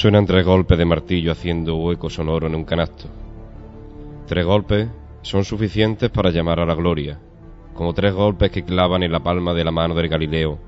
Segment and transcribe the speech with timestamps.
[0.00, 3.10] Suenan tres golpes de martillo haciendo hueco sonoro en un canasto.
[4.26, 4.88] Tres golpes
[5.20, 7.20] son suficientes para llamar a la gloria,
[7.74, 10.58] como tres golpes que clavan en la palma de la mano del Galileo,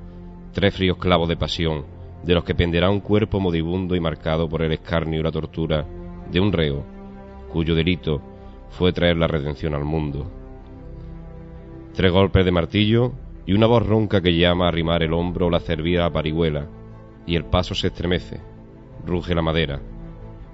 [0.52, 1.86] tres fríos clavos de pasión,
[2.22, 5.86] de los que penderá un cuerpo moribundo y marcado por el escarnio y la tortura
[6.30, 6.84] de un reo,
[7.50, 8.20] cuyo delito
[8.68, 10.30] fue traer la redención al mundo.
[11.94, 13.12] Tres golpes de martillo
[13.46, 16.66] y una voz ronca que llama a arrimar el hombro o la cervida a parihuela,
[17.26, 18.51] y el paso se estremece,
[19.04, 19.80] ruge la madera,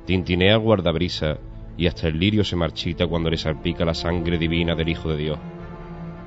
[0.06, 1.38] tintinea guardabrisa
[1.76, 5.16] y hasta el lirio se marchita cuando le salpica la sangre divina del Hijo de
[5.16, 5.38] Dios,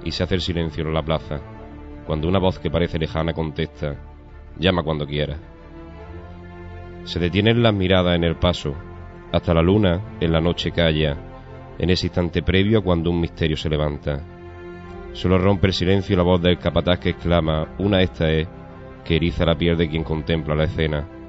[0.05, 1.41] y se hace el silencio en la plaza,
[2.05, 3.95] cuando una voz que parece lejana contesta,
[4.57, 5.37] llama cuando quiera.
[7.03, 8.75] Se detienen las miradas en el paso,
[9.31, 11.17] hasta la luna en la noche calla,
[11.77, 14.21] en ese instante previo a cuando un misterio se levanta.
[15.13, 18.47] Solo rompe el silencio la voz del capataz que exclama, una esta es,
[19.03, 21.20] que eriza la piel de quien contempla la escena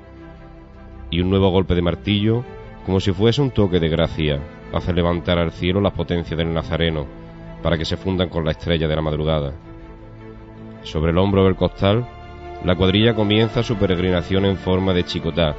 [1.12, 2.42] y un nuevo golpe de martillo,
[2.84, 4.40] como si fuese un toque de gracia,
[4.72, 7.06] hace levantar al cielo las potencias del Nazareno,
[7.62, 9.52] para que se fundan con la estrella de la madrugada.
[10.82, 12.08] Sobre el hombro del costal,
[12.64, 15.54] la cuadrilla comienza su peregrinación en forma de chicotá,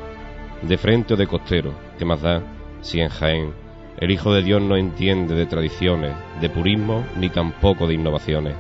[0.63, 2.41] de frente o de costero, que más da
[2.81, 3.53] si en Jaén
[3.99, 8.55] el Hijo de Dios no entiende de tradiciones, de purismo, ni tampoco de innovaciones.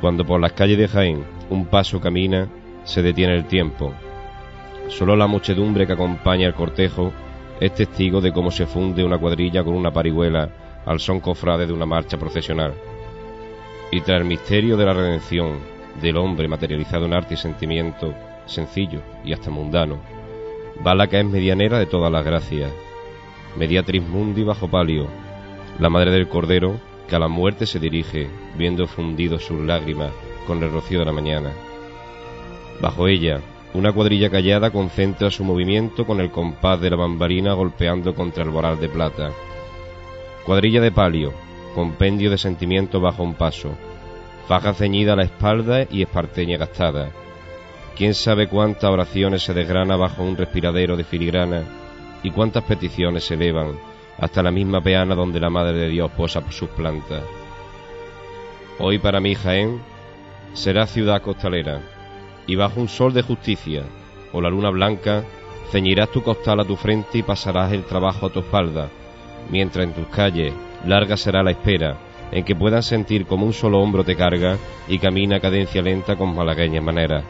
[0.00, 2.48] Cuando por las calles de Jaén un paso camina,
[2.84, 3.92] se detiene el tiempo,
[4.90, 7.12] Solo la muchedumbre que acompaña el cortejo
[7.60, 10.50] es testigo de cómo se funde una cuadrilla con una parihuela
[10.84, 12.74] al son cofrade de una marcha procesional.
[13.92, 15.58] Y tras el misterio de la redención
[16.02, 18.14] del hombre materializado en arte y sentimiento
[18.46, 19.98] sencillo y hasta mundano,
[20.84, 22.70] va la que es medianera de todas las gracias,
[23.56, 25.06] mediatriz mundi bajo palio,
[25.78, 26.78] la madre del cordero
[27.08, 30.10] que a la muerte se dirige, viendo fundidos sus lágrimas
[30.46, 31.50] con el rocío de la mañana.
[32.80, 33.40] Bajo ella,
[33.74, 38.50] una cuadrilla callada concentra su movimiento con el compás de la bambarina golpeando contra el
[38.50, 39.30] voral de plata.
[40.44, 41.32] Cuadrilla de palio,
[41.74, 43.70] compendio de sentimiento bajo un paso,
[44.48, 47.10] faja ceñida a la espalda y esparteña gastada.
[47.96, 51.62] Quién sabe cuántas oraciones se desgrana bajo un respiradero de filigrana
[52.22, 53.78] y cuántas peticiones se elevan
[54.18, 57.22] hasta la misma peana donde la Madre de Dios posa sus plantas.
[58.78, 59.80] Hoy para mí Jaén
[60.52, 61.80] será ciudad costalera,
[62.46, 63.84] y bajo un sol de justicia
[64.32, 65.24] o la luna blanca,
[65.70, 68.88] ceñirás tu costal a tu frente y pasarás el trabajo a tu espalda,
[69.50, 70.52] mientras en tus calles
[70.84, 71.98] larga será la espera
[72.32, 74.56] en que puedas sentir como un solo hombro te carga
[74.88, 77.24] y camina a cadencia lenta con malagueñas maneras.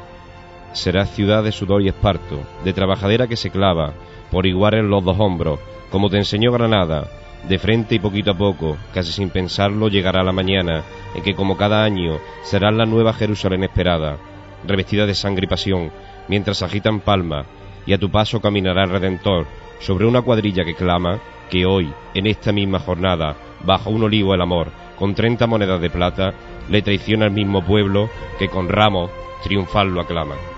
[0.72, 3.94] Serás ciudad de sudor y esparto, de trabajadera que se clava,
[4.30, 5.58] por igual en los dos hombros,
[5.90, 7.08] como te enseñó Granada,
[7.48, 10.84] de frente y poquito a poco, casi sin pensarlo, llegará la mañana,
[11.14, 14.18] en que como cada año serás la nueva Jerusalén esperada,
[14.66, 15.90] revestida de sangre y pasión,
[16.28, 17.44] mientras agitan palma,
[17.86, 19.46] y a tu paso caminará el Redentor
[19.80, 21.18] sobre una cuadrilla que clama
[21.50, 24.68] que hoy, en esta misma jornada, bajo un olivo el amor,
[24.98, 26.34] con treinta monedas de plata,
[26.68, 28.08] le traiciona al mismo pueblo
[28.38, 29.10] que con ramos
[29.42, 30.49] triunfal lo aclama.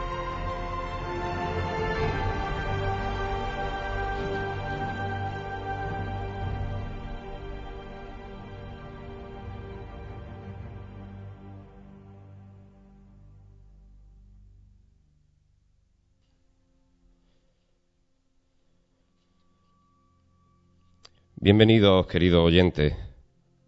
[21.45, 22.95] Bienvenidos, queridos oyentes,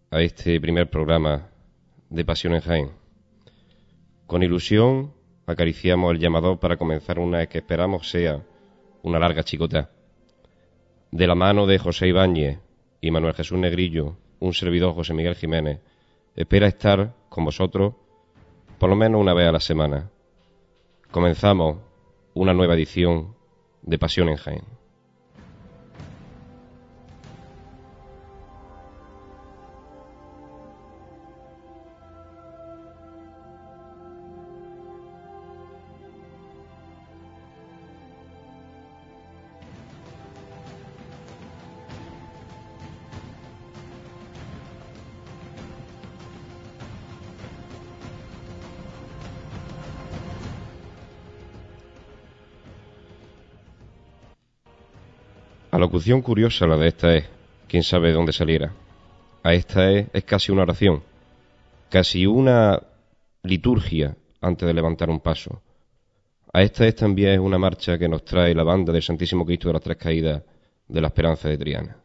[0.09, 1.49] a este primer programa
[2.09, 2.91] de Pasión en Jaén.
[4.25, 5.11] Con ilusión
[5.45, 8.41] acariciamos el llamador para comenzar una que esperamos sea
[9.03, 9.89] una larga chicota.
[11.11, 12.59] De la mano de José Ibáñez
[13.01, 15.81] y Manuel Jesús Negrillo, un servidor José Miguel Jiménez,
[16.33, 17.95] espera estar con vosotros
[18.79, 20.09] por lo menos una vez a la semana.
[21.11, 21.79] Comenzamos
[22.35, 23.35] una nueva edición
[23.81, 24.74] de Pasión en Jaén.
[55.95, 57.23] Alocución curiosa la de esta es,
[57.69, 58.73] quién sabe de dónde saliera.
[59.43, 61.01] A esta es, es casi una oración,
[61.89, 62.77] casi una
[63.43, 65.61] liturgia antes de levantar un paso.
[66.51, 69.73] A esta es también una marcha que nos trae la banda del Santísimo Cristo de
[69.73, 70.43] las Tres Caídas
[70.85, 71.95] de la Esperanza de Triana.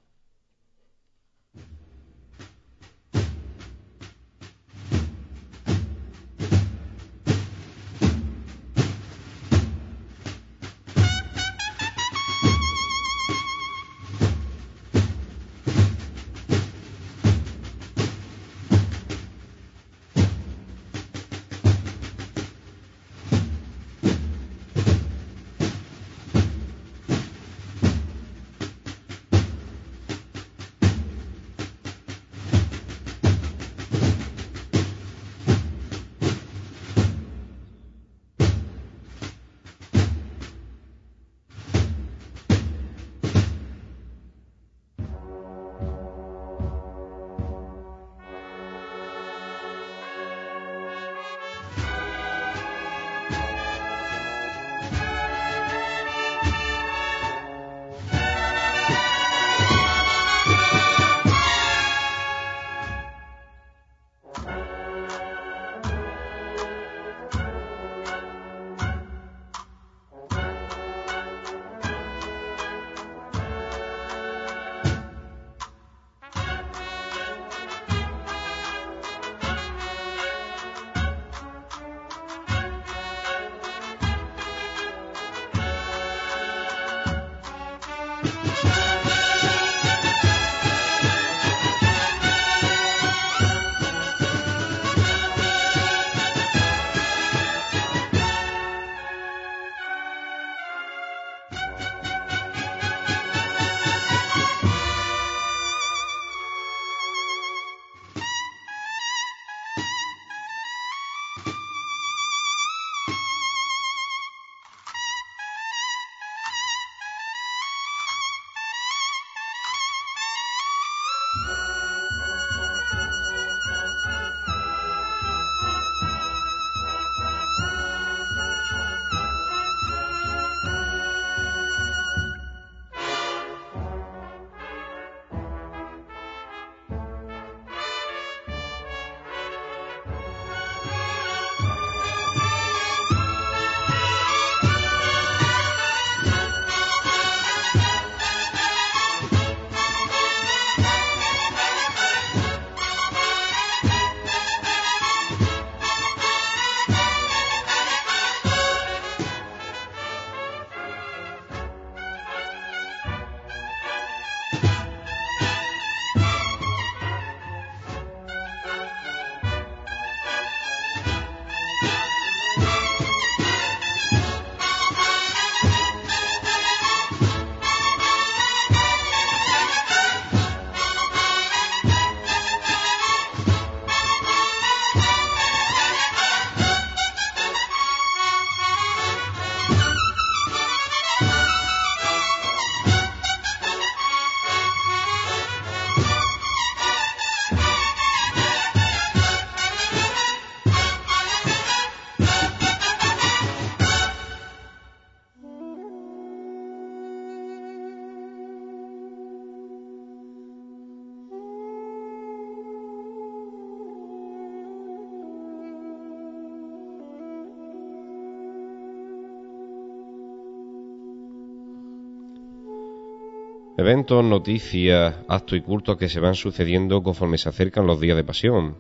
[223.80, 228.24] Eventos, noticias, actos y cultos que se van sucediendo conforme se acercan los días de
[228.24, 228.76] pasión.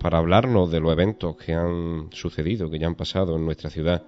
[0.00, 4.02] Para hablarnos de los eventos que han sucedido, que ya han pasado en nuestra ciudad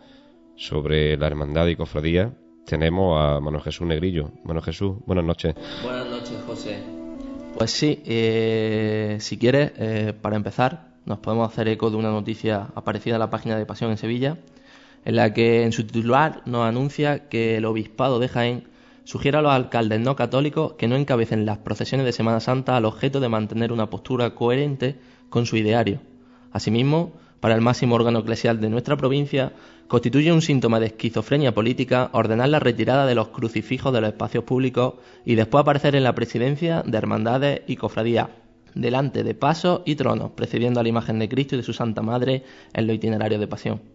[0.57, 2.35] sobre la hermandad y cofradía,
[2.67, 4.33] tenemos a Manuel Jesús Negrillo.
[4.43, 5.55] Manuel Jesús, buenas noches.
[5.85, 6.79] Buenas noches, José.
[7.57, 12.73] Pues sí, eh, si quieres, eh, para empezar, nos podemos hacer eco de una noticia
[12.75, 14.39] aparecida en la página de Pasión en Sevilla,
[15.05, 18.74] en la que en su titular nos anuncia que el obispado de Jaén
[19.05, 22.85] sugiere a los alcaldes no católicos que no encabecen las procesiones de Semana Santa al
[22.85, 26.01] objeto de mantener una postura coherente con su ideario.
[26.53, 29.53] Asimismo, para el máximo órgano eclesial de nuestra provincia,
[29.87, 34.45] constituye un síntoma de esquizofrenia política ordenar la retirada de los crucifijos de los espacios
[34.45, 34.95] públicos
[35.25, 38.29] y después aparecer en la presidencia de hermandades y cofradías,
[38.75, 42.03] delante de pasos y tronos, precediendo a la imagen de Cristo y de su Santa
[42.03, 43.94] Madre en los itinerarios de pasión.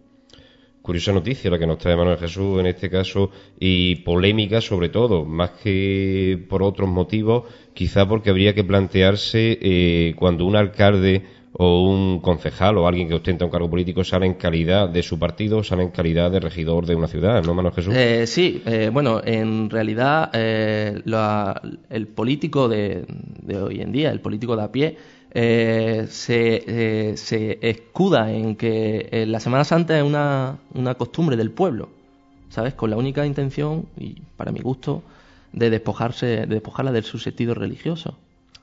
[0.82, 5.26] Curiosa noticia la que nos trae Manuel Jesús en este caso y polémica sobre todo,
[5.26, 7.44] más que por otros motivos,
[7.74, 11.22] quizá porque habría que plantearse eh, cuando un alcalde
[11.52, 15.18] o un concejal o alguien que ostenta un cargo político sale en calidad de su
[15.18, 17.94] partido, sale en calidad de regidor de una ciudad, ¿no, Manuel Jesús?
[17.94, 21.02] Eh, sí, eh, bueno, en realidad el
[22.14, 23.04] político de,
[23.42, 24.96] de, hoy en día, el político de a pie,
[25.32, 31.36] eh, se, eh, se, escuda en que eh, la Semana Santa es una, una, costumbre
[31.36, 31.88] del pueblo,
[32.48, 32.74] ¿sabes?
[32.74, 35.02] Con la única intención, y para mi gusto,
[35.52, 38.16] de despojarse, de despojarla de su sentido religioso.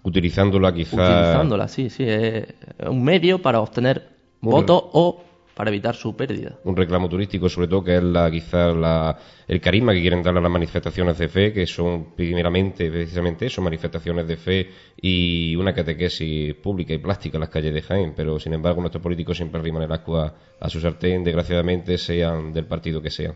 [0.03, 0.95] Utilizándola quizá.
[0.95, 2.03] Utilizándola, sí, sí.
[2.05, 2.45] Es
[2.85, 4.09] un medio para obtener
[4.41, 5.23] votos o
[5.57, 6.59] para evitar su pérdida.
[6.65, 10.39] Un reclamo turístico, sobre todo, que es la, quizás la, el carisma que quieren darle
[10.39, 14.69] a las manifestaciones de fe, que son primeramente, precisamente eso, manifestaciones de fe
[15.01, 18.13] y una catequesis pública y plástica en las calles de Jaén.
[18.15, 22.67] Pero, sin embargo, nuestros políticos siempre arriman el agua a su sartén, desgraciadamente, sean del
[22.67, 23.33] partido que sean.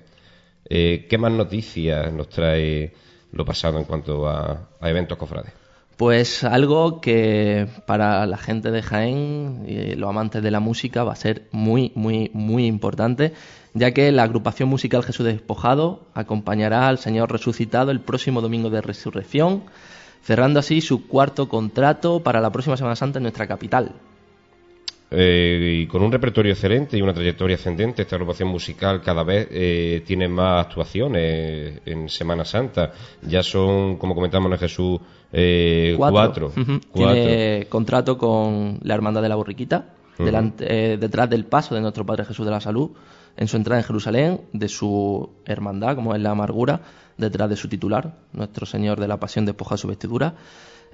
[0.70, 2.94] Eh, ¿Qué más noticias nos trae
[3.32, 5.61] lo pasado en cuanto a, a eventos cofrades?
[6.02, 11.14] Pues algo que para la gente de Jaén y los amantes de la música va
[11.14, 13.34] a ser muy, muy, muy importante,
[13.76, 18.82] ya que la agrupación musical Jesús Despojado acompañará al Señor resucitado el próximo domingo de
[18.82, 19.62] resurrección,
[20.24, 23.92] cerrando así su cuarto contrato para la próxima Semana Santa en nuestra capital.
[25.14, 29.46] Eh, y con un repertorio excelente y una trayectoria ascendente, esta agrupación musical cada vez
[29.52, 32.94] eh, tiene más actuaciones en Semana Santa.
[33.22, 35.02] Ya son, como comentamos en Jesús,
[35.34, 36.54] eh, cuatro.
[36.94, 42.24] Tiene contrato con la Hermandad de la Borriquita, delante, detrás del paso de nuestro Padre
[42.24, 42.92] Jesús de la Salud,
[43.36, 46.80] en su entrada en Jerusalén, de su hermandad, como es la amargura,
[47.18, 50.36] detrás de su titular, nuestro Señor de la Pasión despoja su vestidura,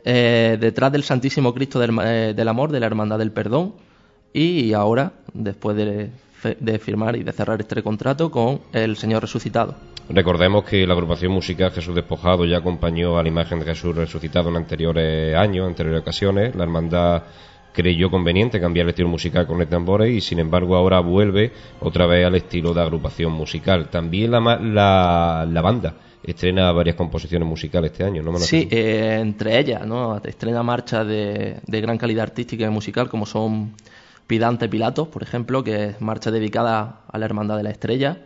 [0.03, 1.95] detrás del Santísimo Cristo del,
[2.35, 3.73] del Amor, de la Hermandad del Perdón,
[4.37, 6.11] y ahora, después de,
[6.59, 9.75] de, firmar y de cerrar este contrato con el Señor resucitado.
[10.09, 14.49] Recordemos que la agrupación musical Jesús Despojado ya acompañó a la imagen de Jesús resucitado
[14.49, 16.55] en anteriores años, en anteriores ocasiones.
[16.55, 17.23] La hermandad
[17.73, 22.05] creyó conveniente cambiar el estilo musical con el tambores y sin embargo ahora vuelve otra
[22.05, 23.89] vez al estilo de agrupación musical.
[23.89, 28.37] También la, la, la banda estrena varias composiciones musicales este año, ¿no?
[28.37, 30.17] Sí, eh, entre ellas, ¿no?
[30.23, 33.73] Estrena marchas de, de gran calidad artística y musical como son
[34.27, 38.19] Pidante Pilatos, por ejemplo, que es marcha dedicada a la Hermandad de la Estrella,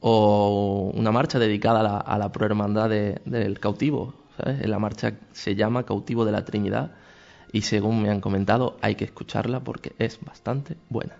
[0.00, 4.14] o una marcha dedicada a la, a la prohermandad del cautivo.
[4.36, 4.66] ¿sabes?
[4.68, 6.92] La marcha se llama Cautivo de la Trinidad
[7.52, 11.16] y según me han comentado hay que escucharla porque es bastante buena.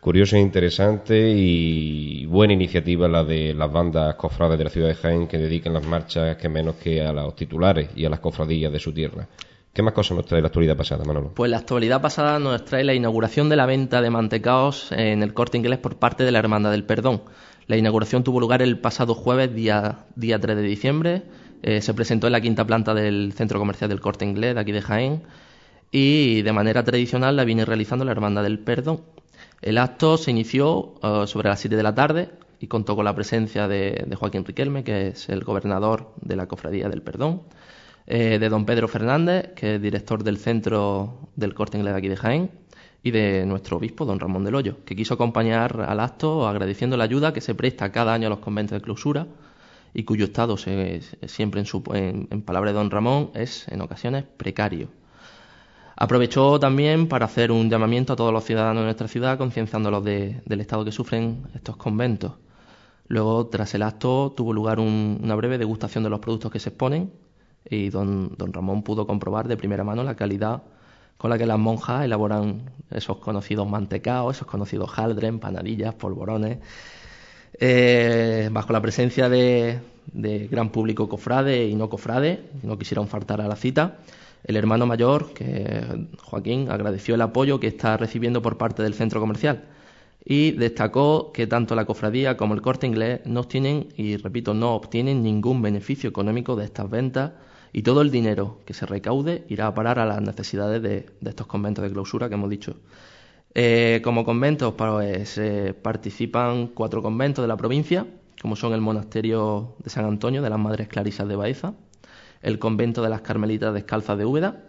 [0.00, 4.94] Curiosa e interesante y buena iniciativa la de las bandas cofrades de la ciudad de
[4.94, 8.72] Jaén que dediquen las marchas que menos que a los titulares y a las cofradías
[8.72, 9.28] de su tierra.
[9.72, 11.32] ¿Qué más cosas nos trae la actualidad pasada, Manolo?
[11.34, 15.32] Pues la actualidad pasada nos trae la inauguración de la venta de mantecaos en el
[15.32, 17.22] corte inglés por parte de la Hermandad del Perdón.
[17.68, 21.22] La inauguración tuvo lugar el pasado jueves, día, día 3 de diciembre.
[21.62, 24.72] Eh, se presentó en la quinta planta del centro comercial del corte inglés, de aquí
[24.72, 25.22] de Jaén.
[25.92, 29.02] Y de manera tradicional la viene realizando la Hermandad del Perdón.
[29.62, 33.14] El acto se inició uh, sobre las 7 de la tarde y contó con la
[33.14, 37.42] presencia de Joaquín Riquelme, que es el gobernador de la Cofradía del Perdón
[38.06, 42.08] eh, de don Pedro Fernández, que es director del centro del corte inglés de aquí
[42.08, 42.50] de Jaén,
[43.02, 47.04] y de nuestro obispo, don Ramón del Hoyo, que quiso acompañar al acto agradeciendo la
[47.04, 49.26] ayuda que se presta cada año a los conventos de clausura
[49.94, 53.80] y cuyo estado, se, siempre en, su, en, en palabra de don Ramón, es en
[53.80, 54.88] ocasiones precario.
[55.96, 60.42] Aprovechó también para hacer un llamamiento a todos los ciudadanos de nuestra ciudad, concienciándolos de,
[60.46, 62.32] del estado que sufren estos conventos.
[63.08, 66.68] Luego, tras el acto, tuvo lugar un, una breve degustación de los productos que se
[66.68, 67.10] exponen
[67.68, 70.62] y don, don Ramón pudo comprobar de primera mano la calidad
[71.20, 76.58] con la que las monjas elaboran esos conocidos mantecaos, esos conocidos jaldren, panadillas, polvorones,
[77.58, 79.80] eh, bajo la presencia de,
[80.14, 83.98] de gran público cofrade y no cofrade, no quisieron faltar a la cita.
[84.44, 89.20] El hermano mayor, que Joaquín, agradeció el apoyo que está recibiendo por parte del centro
[89.20, 89.64] comercial
[90.24, 94.74] y destacó que tanto la cofradía como el corte inglés no obtienen, y repito, no
[94.74, 97.32] obtienen ningún beneficio económico de estas ventas
[97.72, 101.46] y todo el dinero que se recaude irá a parar a las necesidades de, estos
[101.46, 102.76] conventos de clausura que hemos dicho.
[103.54, 108.06] Eh, como conventos pues, eh, participan cuatro conventos de la provincia,
[108.40, 111.74] como son el Monasterio de San Antonio de las Madres Clarisas de Baeza,
[112.42, 114.64] el Convento de las Carmelitas Descalzas de Úbeda,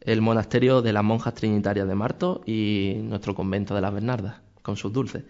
[0.00, 4.76] el Monasterio de las Monjas Trinitarias de Marto y nuestro Convento de las Bernardas, con
[4.76, 5.24] sus dulces.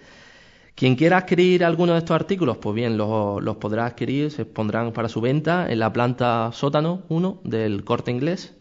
[0.75, 5.09] Quien quiera adquirir alguno de estos artículos, pues bien, los, podrá adquirir, se pondrán para
[5.09, 8.55] su venta en la planta sótano 1 del corte inglés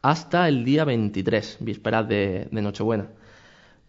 [0.00, 3.08] hasta el día 23, vísperas de, de Nochebuena.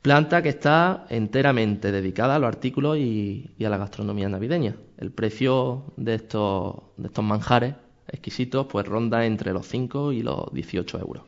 [0.01, 4.77] Planta que está enteramente dedicada a los artículos y, a la gastronomía navideña.
[4.97, 7.75] El precio de estos, de estos manjares
[8.07, 11.23] exquisitos pues ronda entre los 5 y los 18 euros.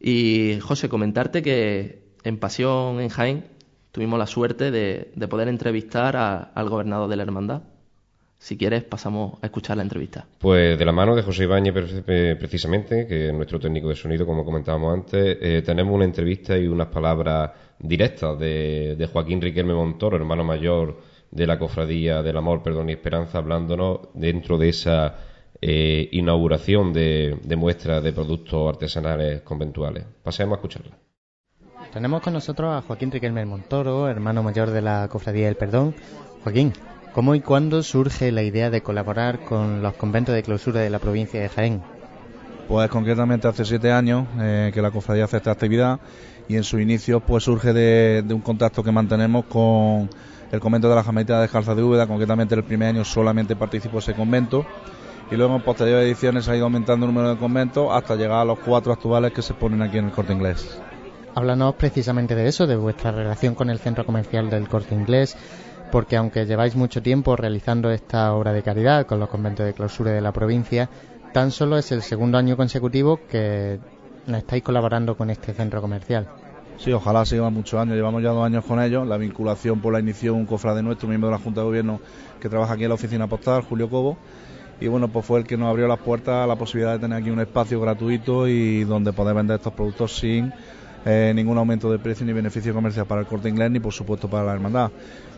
[0.00, 3.44] Y José, comentarte que en Pasión en Jaén
[3.92, 7.62] tuvimos la suerte de, poder entrevistar al gobernador de la hermandad.
[8.38, 10.24] Si quieres, pasamos a escuchar la entrevista.
[10.38, 11.74] Pues de la mano de José Ibáñez,
[12.38, 16.66] precisamente, que es nuestro técnico de sonido, como comentábamos antes, eh, tenemos una entrevista y
[16.66, 21.00] unas palabras directas de, Joaquín Riquelme Montoro, hermano mayor
[21.30, 25.16] de la Cofradía del Amor, Perdón y Esperanza, hablándonos dentro de esa
[25.60, 30.06] eh, inauguración de, de muestras de productos artesanales conventuales.
[30.22, 31.09] Pasemos a escucharla.
[31.92, 35.92] Tenemos con nosotros a Joaquín Riquelme Montoro, hermano mayor de la Cofradía del Perdón.
[36.44, 36.72] Joaquín,
[37.12, 41.00] ¿cómo y cuándo surge la idea de colaborar con los conventos de clausura de la
[41.00, 41.82] provincia de Jaén?
[42.68, 45.98] Pues concretamente hace siete años eh, que la cofradía hace esta actividad
[46.48, 50.08] y en su inicio pues surge de, un contacto que mantenemos con
[50.52, 53.98] el convento de la Jametía de Calza de Úbeda, concretamente el primer año solamente participó
[53.98, 54.64] ese convento
[55.28, 58.44] y luego en posteriores ediciones ha ido aumentando el número de conventos hasta llegar a
[58.44, 60.80] los cuatro actuales que se ponen aquí en el corte inglés.
[61.34, 65.36] Háblanos precisamente de eso, de vuestra relación con el centro comercial del corte inglés,
[65.92, 70.10] porque aunque lleváis mucho tiempo realizando esta obra de caridad con los conventos de clausura
[70.10, 70.88] de la provincia,
[71.32, 73.78] tan solo es el segundo año consecutivo que
[74.26, 76.28] estáis colaborando con este centro comercial.
[76.78, 77.94] Sí, ojalá siga muchos años.
[77.94, 79.06] Llevamos ya dos años con ellos.
[79.06, 82.00] La vinculación por la inició un cofrade nuestro, miembro de la Junta de Gobierno
[82.40, 84.16] que trabaja aquí en la oficina postal, Julio Cobo.
[84.80, 87.18] Y bueno, pues fue el que nos abrió las puertas a la posibilidad de tener
[87.18, 90.54] aquí un espacio gratuito y donde poder vender estos productos sin
[91.04, 94.28] eh, ningún aumento de precio ni beneficio comercial para el corte inglés ni por supuesto
[94.28, 94.90] para la hermandad.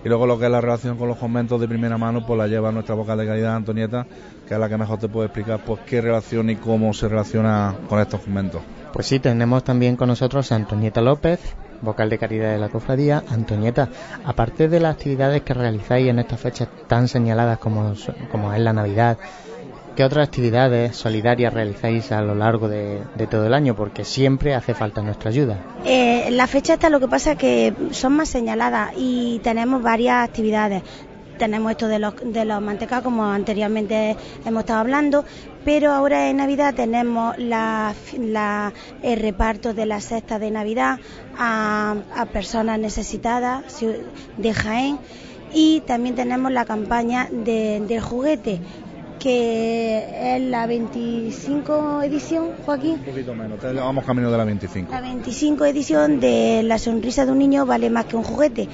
[0.04, 2.48] Y luego lo que es la relación con los conventos de primera mano, pues la
[2.48, 4.06] lleva nuestra vocal de calidad Antonieta,
[4.48, 7.76] que es la que mejor te puede explicar pues qué relación y cómo se relaciona
[7.88, 8.62] con estos conventos.
[8.92, 11.40] Pues sí, tenemos también con nosotros a Antonieta López,
[11.82, 13.22] vocal de caridad de la cofradía.
[13.28, 13.88] Antonieta,
[14.24, 17.94] aparte de las actividades que realizáis en estas fechas tan señaladas como,
[18.30, 19.18] como es la Navidad,
[19.96, 23.76] ¿Qué otras actividades solidarias realizáis a lo largo de, todo el año?
[23.76, 25.58] Porque siempre hace falta nuestra ayuda.
[25.84, 30.82] Eh, la fecha está lo que pasa que son más señaladas y tenemos varias actividades.
[31.36, 35.24] Tenemos esto de los, de los mantecados, como anteriormente hemos estado hablando,
[35.64, 37.92] pero ahora en Navidad tenemos la,
[39.02, 41.00] el reparto de la cesta de Navidad
[41.36, 41.96] a,
[42.32, 43.64] personas necesitadas
[44.38, 44.98] de Jaén
[45.52, 48.60] y también tenemos la campaña del juguete
[49.22, 52.94] que es la 25 edición, Joaquín.
[52.94, 54.90] Un poquito menos, vamos camino de la 25.
[54.90, 58.68] La 25 edición de La sonrisa de un niño vale más que un juguete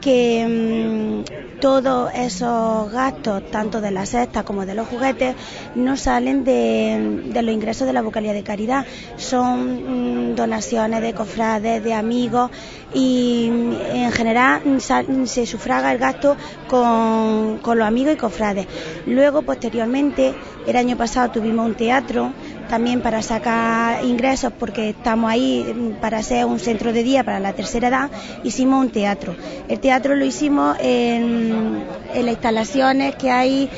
[0.00, 5.34] que mm, todos esos gastos, tanto de la cesta como de los juguetes,
[5.74, 8.86] no salen de, los ingresos de la vocalía de caridad.
[9.16, 12.50] Son mm, donaciones de cofrades, de amigos
[12.94, 16.36] y mm, en general se sufraga el gasto
[16.68, 18.66] con, con los amigos y cofrades.
[19.06, 20.34] Luego, posteriormente,
[20.66, 22.32] el año pasado tuvimos un teatro
[22.68, 27.52] también para sacar ingresos porque estamos ahí para ser un centro de día para la
[27.52, 28.10] tercera edad,
[28.44, 29.34] hicimos un teatro.
[29.68, 33.68] El teatro lo hicimos en, las instalaciones que hay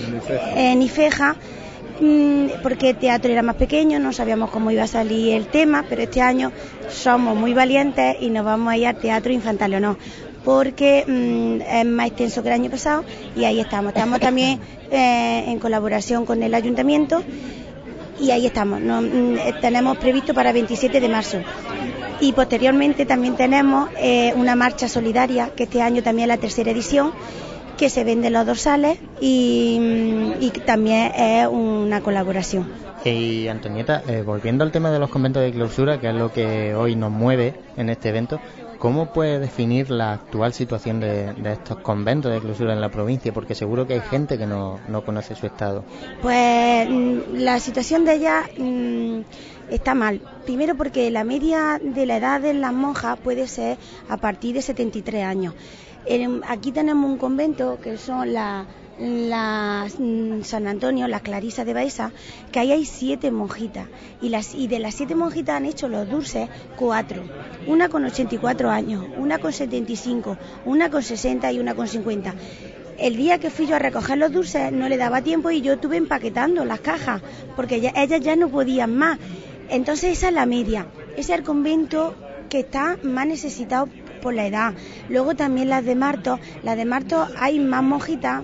[0.55, 1.37] en Ifeja
[2.01, 5.85] mm, porque el teatro era más pequeño, no sabíamos cómo iba a salir el tema,
[5.89, 6.53] pero este año
[6.91, 9.97] somos muy valientes y nos vamos a ir al teatro infantil o no,
[10.45, 13.05] porque mm, es más extenso que el año pasado
[13.37, 13.93] y ahí estamos.
[13.95, 14.59] Estamos también
[14.91, 17.23] eh, en colaboración con el ayuntamiento
[18.21, 18.81] y ahí estamos.
[18.81, 21.39] Mm, eh, tenemos previsto para el 27 de marzo.
[22.21, 26.71] Y posteriormente también tenemos eh, una marcha solidaria, que este año también es la tercera
[26.71, 27.13] edición,
[27.79, 32.91] que se vende los dorsales y, mm, y también es una colaboración.
[33.05, 36.75] Y Antonieta, eh, volviendo al tema de los conventos de clausura, que es lo que
[36.75, 38.39] hoy nos mueve en este evento,
[38.81, 43.31] ¿Cómo puede definir la actual situación de, estos conventos de clausura en la provincia?
[43.31, 45.85] Porque seguro que hay gente que no, conoce su estado.
[46.23, 49.21] Pues mm, la situación de ella mm,
[49.71, 50.23] está mal.
[50.47, 53.77] Primero porque la media de la edad de las monjas puede ser
[54.09, 55.53] a partir de 73 años.
[56.49, 58.65] Aquí tenemos un convento que son las
[59.01, 62.13] las mm, San Antonio, las Clarisas de Baeza,
[62.53, 63.89] que ahí hay siete monjitas.
[64.21, 67.25] Y, las, y de las siete monjitas han hecho los dulces cuatro.
[67.67, 70.37] Una con 84 años, una con 75,
[70.67, 72.35] una con 60 y una con 50.
[72.99, 75.73] El día que fui yo a recoger los dulces no le daba tiempo y yo
[75.73, 77.23] estuve empaquetando las cajas,
[77.57, 79.19] porque ellas ya no podían más.
[79.71, 80.87] Entonces esa es la media.
[81.17, 82.15] Ese es el convento
[82.51, 83.89] que está más necesitado
[84.21, 84.75] por la edad.
[85.09, 88.43] Luego también las de Marto, las de Marto hay más monjitas,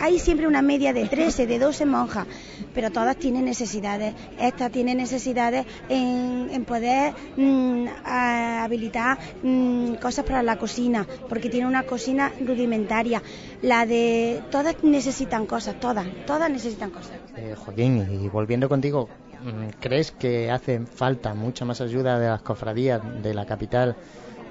[0.00, 2.26] hay siempre una media de 13, de 12 monjas,
[2.74, 4.14] pero todas tienen necesidades.
[4.38, 11.84] Esta tiene necesidades en, poder mm, habilitar mm, cosas para la cocina, porque tiene una
[11.84, 13.22] cocina rudimentaria.
[13.62, 17.12] La de todas necesitan cosas, todas, todas necesitan cosas.
[17.36, 19.08] Eh, Joaquín, y volviendo contigo,
[19.42, 23.96] mm, ¿crees que hace falta mucha más ayuda de las cofradías de la capital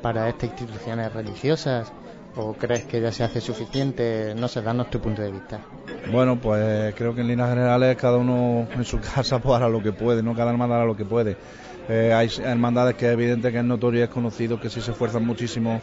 [0.02, 1.92] para estas instituciones religiosas?
[2.36, 4.36] ¿O crees que ya se hace suficiente?
[4.36, 5.60] No sé, danos tu punto de vista.
[6.12, 9.82] Bueno, pues creo que en líneas generales cada uno en su casa pues hará lo
[9.82, 11.38] que puede, no cada hermandad hará lo que puede.
[11.90, 14.92] Eh, hay hermandades que es evidente que es notorio y es conocido que sí se
[14.92, 15.82] esfuerzan muchísimo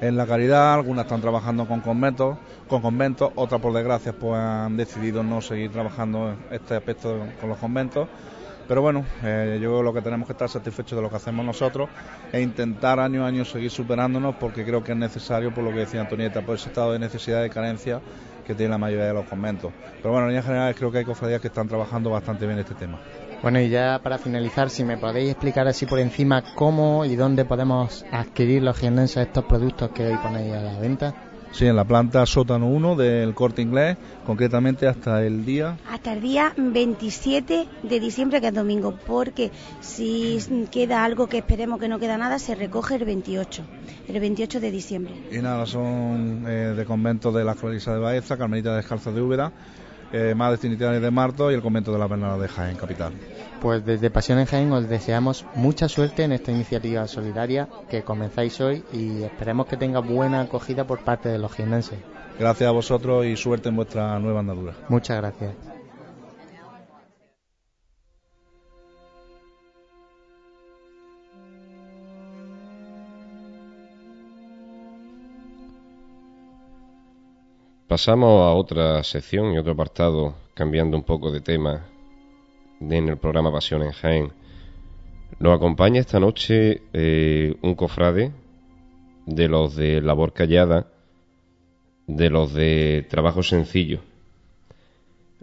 [0.00, 4.76] en la caridad, algunas están trabajando con conventos, con conventos, otras por desgracia pues han
[4.76, 8.08] decidido no seguir trabajando este aspecto con los conventos
[8.70, 11.44] pero bueno, eh, yo creo lo que tenemos que estar satisfechos de lo que hacemos
[11.44, 11.88] nosotros
[12.32, 15.80] e intentar año a año seguir superándonos porque creo que es necesario, por lo que
[15.80, 18.00] decía Antonieta, por ese estado de necesidad y carencia
[18.46, 19.72] que tiene la mayoría de los conventos.
[19.96, 22.76] Pero bueno, en líneas generales creo que hay cofradías que están trabajando bastante bien este
[22.76, 23.00] tema.
[23.42, 27.44] Bueno, y ya para finalizar, si me podéis explicar así por encima cómo y dónde
[27.44, 31.29] podemos adquirir los jienenses estos productos que hoy ponéis a la venta.
[31.52, 35.78] Sí, en la planta sótano 1 del corte inglés, concretamente hasta el día.
[35.90, 40.38] Hasta el día 27 de diciembre, que es domingo, porque si
[40.70, 43.62] queda algo que esperemos que no queda nada, se recoge el 28,
[44.08, 45.14] el 28 de diciembre.
[45.32, 49.52] Y nada, son eh, de convento de la Clarisa de Baeza, Carmelita Descalza de Úbeda,
[50.12, 53.12] eh, Madres Trinitarias de Marto y el convento de la Bernarda de Jaén, capital.
[53.60, 58.60] Pues desde Pasión en Jaén os deseamos mucha suerte en esta iniciativa solidaria que comenzáis
[58.60, 61.98] hoy y esperemos que tenga buena acogida por parte de los jienenses.
[62.38, 64.74] Gracias a vosotros y suerte en vuestra nueva andadura.
[64.88, 65.69] Muchas gracias.
[77.90, 81.88] Pasamos a otra sección y otro apartado, cambiando un poco de tema
[82.80, 84.30] en el programa Pasión en Jaén.
[85.40, 88.30] Nos acompaña esta noche eh, un cofrade
[89.26, 90.86] de los de labor callada,
[92.06, 93.98] de los de trabajo sencillo.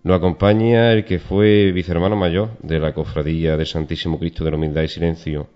[0.04, 4.56] Nos acompaña el que fue vicehermano mayor de la cofradía de Santísimo Cristo de la
[4.56, 5.50] Humildad y Silencio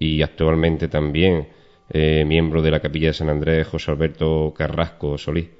[0.00, 1.46] y actualmente también
[1.90, 5.57] eh, miembro de la capilla de San Andrés, José Alberto Carrasco Solís.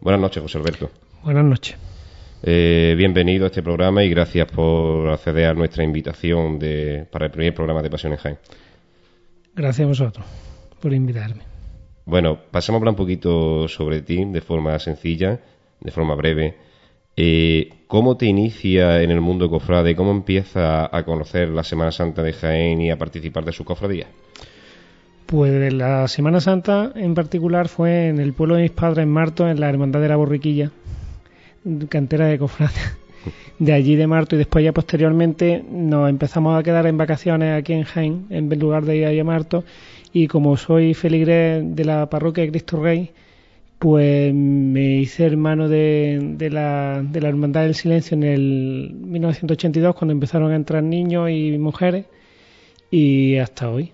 [0.00, 0.90] Buenas noches, José Alberto.
[1.22, 1.76] Buenas noches.
[2.42, 7.32] Eh, bienvenido a este programa y gracias por acceder a nuestra invitación de, para el
[7.32, 8.38] primer programa de Pasiones Jaén.
[9.54, 10.26] Gracias a vosotros
[10.80, 11.42] por invitarme.
[12.04, 15.40] Bueno, pasamos a hablar un poquito sobre ti de forma sencilla,
[15.80, 16.54] de forma breve.
[17.16, 19.96] Eh, ¿Cómo te inicia en el mundo cofrade?
[19.96, 24.06] ¿Cómo empieza a conocer la Semana Santa de Jaén y a participar de su cofradía?
[25.26, 29.48] Pues la Semana Santa en particular fue en el pueblo de mis padres, en Marto,
[29.48, 30.70] en la Hermandad de la Borriquilla,
[31.88, 32.96] cantera de cofrades
[33.58, 37.72] de allí de Marto y después ya posteriormente nos empezamos a quedar en vacaciones aquí
[37.72, 39.64] en Jaén en lugar de ir a Marto
[40.12, 43.10] y como soy feligrés de la parroquia de Cristo Rey
[43.78, 49.94] pues me hice hermano de, de, la, de la Hermandad del Silencio en el 1982
[49.94, 52.06] cuando empezaron a entrar niños y mujeres
[52.90, 53.92] y hasta hoy.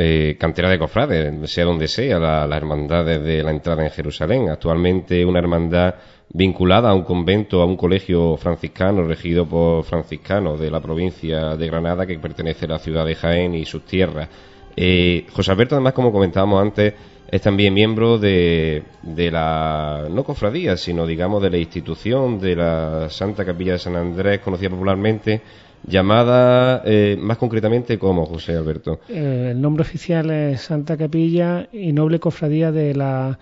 [0.00, 4.48] Eh, cantera de cofrades, sea donde sea, la, las hermandades de la entrada en Jerusalén.
[4.48, 5.96] Actualmente una hermandad
[6.32, 11.66] vinculada a un convento, a un colegio franciscano regido por franciscanos de la provincia de
[11.66, 14.28] Granada que pertenece a la ciudad de Jaén y sus tierras.
[14.76, 16.94] Eh, José Alberto, además, como comentábamos antes,
[17.28, 23.10] es también miembro de, de la, no cofradía, sino digamos de la institución de la
[23.10, 25.42] Santa Capilla de San Andrés, conocida popularmente
[25.86, 29.00] llamada eh, más concretamente como José Alberto.
[29.08, 33.38] Eh, el nombre oficial es Santa Capilla y Noble Cofradía de la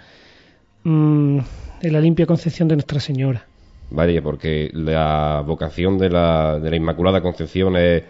[0.85, 1.39] mm,
[1.83, 3.47] de la Limpia Concepción de Nuestra Señora.
[3.91, 8.03] Vale, porque la vocación de la, de la Inmaculada Concepción es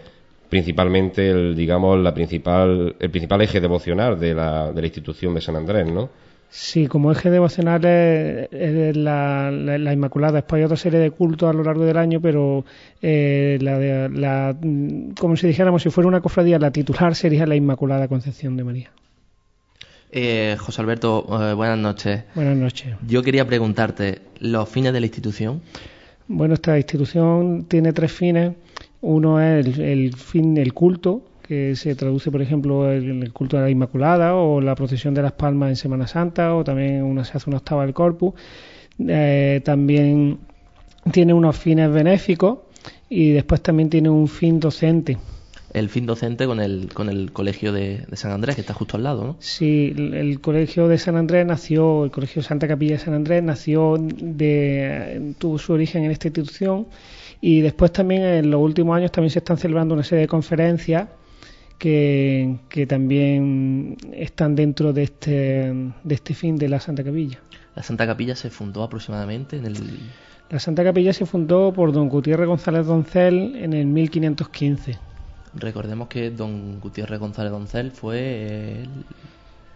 [0.49, 5.41] principalmente el, digamos, la principal, el principal eje devocional de la, de la institución de
[5.41, 6.09] San Andrés, ¿no?
[6.49, 10.33] Sí, como eje devocional es, la, Inmaculada.
[10.33, 12.63] Después hay otra serie de cultos a lo largo del año, pero
[13.01, 14.55] eh, la, la,
[15.19, 18.91] como si dijéramos, si fuera una cofradía, la titular sería la Inmaculada Concepción de María.
[20.11, 22.23] Eh, José Alberto, eh, buenas noches.
[22.33, 22.95] Buenas noches.
[23.05, 25.61] Yo quería preguntarte, ¿los fines de la institución?
[26.27, 28.53] Bueno, esta institución tiene tres fines.
[29.01, 33.63] Uno es el, fin, el culto, que se traduce, por ejemplo, en el culto de
[33.63, 37.37] la Inmaculada o la procesión de las Palmas en Semana Santa, o también una, se
[37.37, 38.33] hace una octava del Corpus.
[38.99, 40.39] Eh, también
[41.11, 42.59] tiene unos fines benéficos
[43.09, 45.17] y después también tiene un fin docente
[45.73, 49.03] el fin docente con el, con el colegio de, San Andrés, que está justo al
[49.03, 49.35] lado, ¿no?
[49.39, 53.97] Sí, el, colegio de San Andrés nació, el colegio Santa Capilla de San Andrés nació
[53.99, 56.87] de, tuvo su origen en esta institución
[57.41, 61.07] y después también en los últimos años también se están celebrando una serie de conferencias
[61.77, 67.39] que, que también están dentro de este, de este fin de la Santa Capilla.
[67.75, 69.75] La Santa Capilla se fundó aproximadamente en el...
[70.49, 74.97] La Santa Capilla se fundó por don Gutiérrez González Doncel en el 1515
[75.53, 78.83] Recordemos que don Gutiérrez González Doncel fue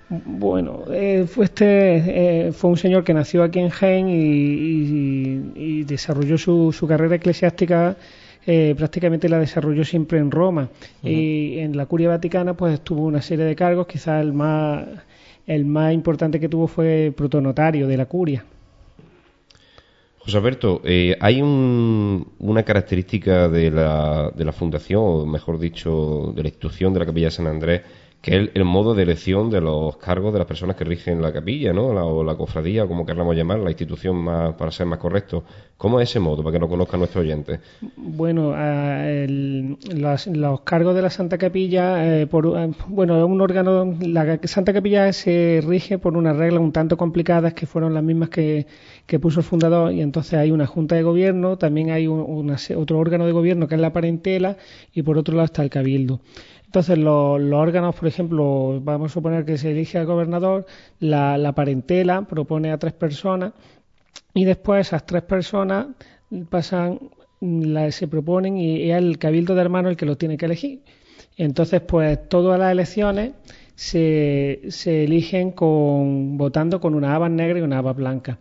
[0.09, 6.37] Bueno, eh, fue este eh, fue un señor que nació aquí en Jaén y, desarrolló
[6.37, 7.97] su, su, carrera eclesiástica
[8.45, 10.69] eh, prácticamente la desarrolló siempre en Roma.
[11.03, 13.87] Y en la curia vaticana pues tuvo una serie de cargos.
[13.87, 14.85] Quizás el más
[15.47, 18.45] el más importante que tuvo fue protonotario de la curia.
[20.19, 26.43] José Alberto, eh, hay una característica de la, de la fundación, o mejor dicho, de
[26.43, 27.81] la institución de la Capilla de San Andrés,
[28.21, 31.33] que es el, modo de elección de los cargos de las personas que rigen la
[31.33, 31.91] capilla, ¿no?
[31.91, 35.43] La, o la cofradía, como queramos llamar, la institución más, para ser más correcto.
[35.75, 37.59] ¿Cómo es ese modo, para que lo conozcan nuestros oyentes?
[37.97, 44.71] Bueno, los, cargos de la Santa Capilla, eh, por, eh, bueno, un órgano, la Santa
[44.71, 48.67] Capilla se rige por unas reglas un tanto complicadas que fueron las mismas que,
[49.19, 53.31] puso el fundador y entonces hay una junta de gobierno, también hay otro órgano de
[53.31, 54.57] gobierno que es la parentela
[54.93, 56.21] y por otro lado está el cabildo.
[56.71, 60.65] Entonces, los, órganos, por ejemplo, vamos a suponer que se elige al gobernador,
[61.01, 63.51] la, parentela propone a tres personas
[64.33, 65.87] y después esas tres personas
[66.49, 66.97] pasan,
[67.89, 70.79] se proponen y, es el cabildo de hermanos el que lo tiene que elegir.
[71.35, 73.33] Entonces, pues todas las elecciones
[73.75, 78.39] se, se eligen con, votando con una haba negra y una haba blanca.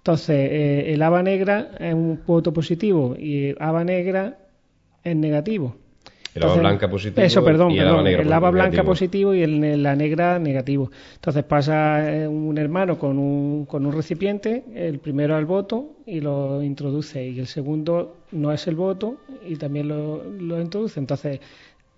[0.00, 4.38] Entonces, eh, el haba negra es un voto positivo y haba negra
[5.04, 5.76] es negativo.
[6.34, 7.26] El lava blanca positivo.
[7.26, 10.90] Eso, perdón, el, lava blanca positivo y el, la negra negativo.
[11.16, 16.20] Entonces pasa eh, un hermano con un, con un recipiente, el primero al voto y
[16.20, 21.00] lo introduce, y el segundo no es el voto y también lo, lo introduce.
[21.00, 21.40] Entonces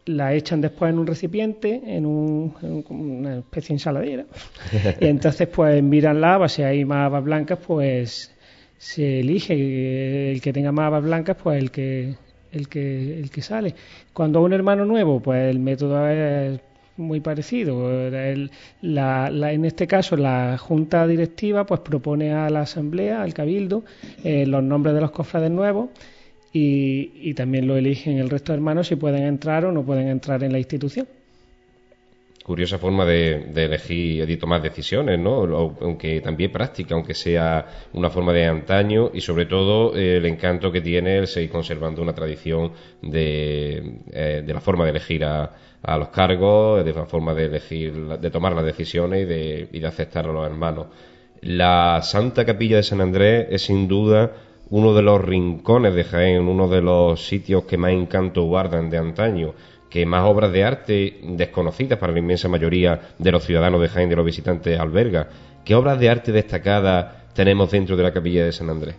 [0.06, 2.54] la echan después en un recipiente, en, un,
[2.88, 4.26] una especie de ensaladera.
[5.00, 8.34] y entonces, pues miran la haba, si hay más habas blancas, pues
[8.78, 12.14] se elige el que tenga más habas blancas, pues el que
[12.52, 13.74] el que, el que sale.
[14.12, 16.60] Cuando un hermano nuevo, pues el método es
[16.96, 18.10] muy parecido.
[18.82, 23.84] la, en este caso, la junta directiva pues propone a la asamblea, al cabildo,
[24.22, 25.90] eh, los nombres de los cofrades nuevos
[26.52, 30.08] y, y también lo eligen el resto de hermanos si pueden entrar o no pueden
[30.08, 31.06] entrar en la institución
[32.42, 35.42] curiosa forma de, elegir y tomar decisiones, ¿no?
[35.80, 40.72] Aunque también práctica, aunque sea una forma de antaño y sobre todo eh, el encanto
[40.72, 45.50] que tiene el seguir conservando una tradición de, eh, de la forma de elegir a,
[45.82, 49.78] a, los cargos, de la forma de elegir, de tomar las decisiones y de, y
[49.78, 50.86] de aceptar a los hermanos.
[51.42, 54.32] La Santa Capilla de San Andrés es sin duda
[54.72, 58.96] uno de los rincones de Jaén, uno de los sitios que más encanto guardan de
[58.98, 59.52] antaño
[59.90, 64.08] que más obras de arte desconocidas para la inmensa mayoría de los ciudadanos de Jaén,
[64.08, 65.28] de los visitantes, alberga.
[65.66, 68.94] ¿Qué obras de arte destacadas tenemos dentro de la capilla de San Andrés?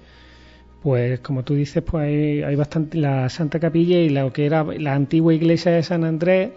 [0.83, 2.03] Pues como tú dices, pues
[2.43, 6.51] hay, bastante la Santa Capilla y lo que era la antigua iglesia de San Andrés,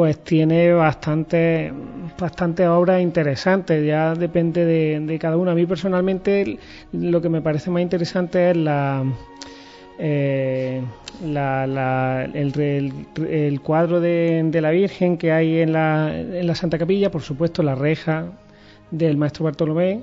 [0.00, 1.70] pues tiene bastante,
[2.18, 3.86] bastante obras interesantes.
[3.86, 5.50] Ya depende de, de cada uno.
[5.50, 6.58] A mí personalmente
[6.90, 9.04] lo que me parece más interesante es la
[9.98, 10.82] eh,
[12.32, 17.62] el, cuadro de, la Virgen que hay en la, en la Santa Capilla, por supuesto
[17.62, 18.32] la reja
[18.90, 20.00] del Maestro Bartolomé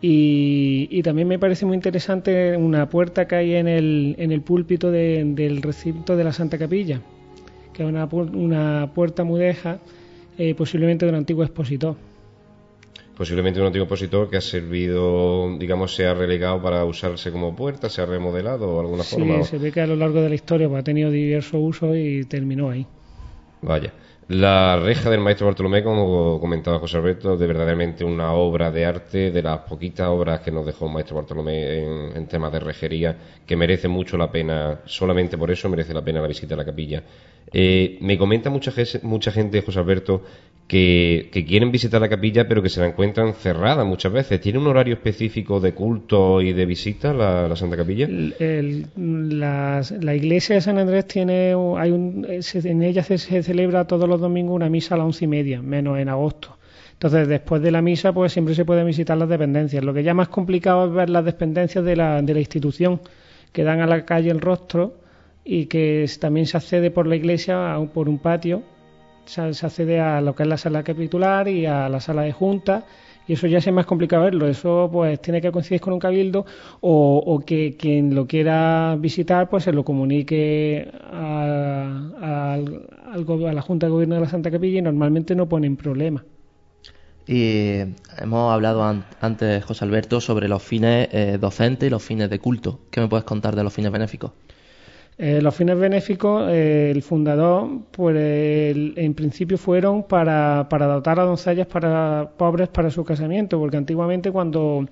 [0.00, 4.90] y, también me parece muy interesante una puerta que hay en el, en el púlpito
[4.90, 7.00] del recinto de la Santa Capilla,
[7.76, 9.78] que es una, una puerta mudeja,
[10.38, 11.96] eh, posiblemente de un antiguo expositor
[13.16, 17.88] posiblemente un antiguo opositor que ha servido, digamos, se ha relegado para usarse como puerta,
[17.88, 19.42] se ha remodelado de alguna forma.
[19.42, 21.96] Sí, se ve que a lo largo de la historia pues, ha tenido diversos usos
[21.96, 22.86] y terminó ahí.
[23.62, 23.92] Vaya.
[24.28, 29.30] La reja del maestro Bartolomé, como comentaba José Alberto, de verdaderamente una obra de arte,
[29.30, 33.54] de las poquitas obras que nos dejó el maestro Bartolomé en, temas de rejería, que
[33.54, 37.04] merece mucho la pena, solamente por eso merece la pena la visita a la capilla.
[37.52, 40.22] Eh, me comenta mucha, mucha gente, José Alberto,
[40.66, 44.40] que, quieren visitar la capilla pero que se la encuentran cerrada muchas veces.
[44.40, 48.08] ¿Tiene un horario específico de culto y de visita la, Santa Capilla?
[48.08, 54.56] la, iglesia de San Andrés tiene, hay un, en ella se, celebra todos los domingos
[54.56, 56.56] una misa a las once y media, menos en agosto.
[56.94, 59.84] Entonces, después de la misa, pues siempre se pueden visitar las dependencias.
[59.84, 63.00] Lo que ya más complicado es ver las dependencias de la, de la institución
[63.52, 64.94] que dan a la calle el rostro
[65.46, 68.62] y que también se accede por la iglesia por un patio
[69.26, 72.84] se, accede a lo que es la sala capitular y a la sala de junta
[73.28, 74.46] y eso ya es más complicado verlo.
[74.46, 76.46] Eso pues tiene que coincidir con un cabildo
[76.80, 82.58] o, que quien lo quiera visitar pues se lo comunique a, a,
[83.16, 86.24] la Junta de Gobierno de la Santa Capilla y normalmente no ponen problema.
[87.26, 87.78] Y
[88.18, 88.84] hemos hablado
[89.20, 92.78] antes, José Alberto, sobre los fines eh, docentes y los fines de culto.
[92.90, 94.30] ¿Qué me puedes contar de los fines benéficos?
[95.18, 101.24] Eh, los fines benéficos, eh, el fundador, pues en principio fueron para, para dotar a
[101.24, 104.86] doncellas para pobres para su casamiento, porque antiguamente cuando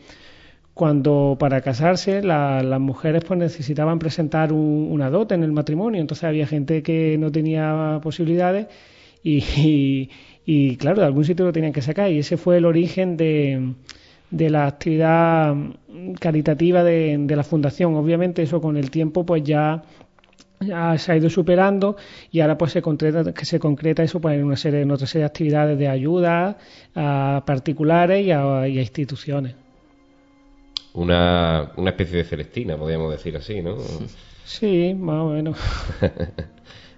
[0.75, 6.47] cuando para casarse las mujeres pues necesitaban presentar una dote en el matrimonio, entonces había
[6.47, 8.67] gente que no tenía posibilidades
[9.23, 10.11] y,
[10.45, 13.75] y, claro, de algún sitio lo tenían que sacar y ese fue el origen de,
[14.31, 15.55] de la actividad
[16.21, 17.95] caritativa de, de, la fundación.
[17.95, 19.83] Obviamente eso con el tiempo pues ya
[20.98, 21.96] se ha ido superando
[22.31, 25.07] y ahora pues se concreta, que se concreta eso pues, en una serie, en otra
[25.07, 26.59] serie de actividades de ayuda
[26.94, 29.55] a particulares y a, instituciones.
[30.94, 33.77] Una, una especie de Celestina, podríamos decir así, ¿no?
[34.44, 35.59] Sí, más o menos.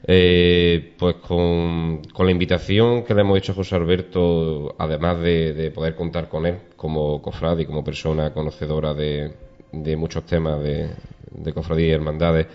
[0.09, 5.73] Eh, pues con, con, la invitación que le hemos hecho a José Alberto, además de,
[5.75, 9.33] poder contar con él como cofrade y como persona conocedora de,
[9.73, 10.91] de muchos temas de,
[11.33, 12.47] de cofradía y hermandades,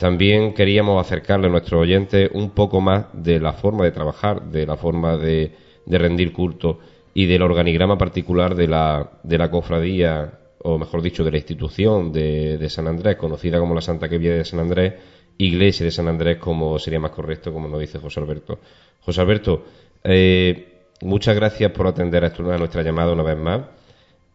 [0.00, 4.64] también queríamos acercarle a nuestros oyentes un poco más de la forma de trabajar, de
[4.64, 5.52] la forma de,
[5.86, 6.78] rendir culto
[7.12, 12.12] y del organigrama particular de la, de la cofradía, o mejor dicho, de la institución
[12.12, 14.94] de, San Andrés, conocida como la Santa Quevia de San Andrés,
[15.36, 18.58] Iglesia de San Andrés, como sería más correcto, como nos dice José Alberto.
[19.00, 19.64] José Alberto,
[20.02, 23.60] eh, muchas gracias por atender a, nuestra llamada una vez más.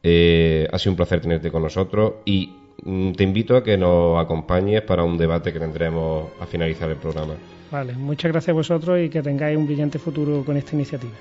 [0.03, 2.51] Eh, ha sido un placer tenerte con nosotros y
[2.83, 7.35] te invito a que nos acompañes para un debate que tendremos a finalizar el programa.
[7.71, 11.13] Vale, muchas gracias a vosotros y que tengáis un brillante futuro con esta iniciativa.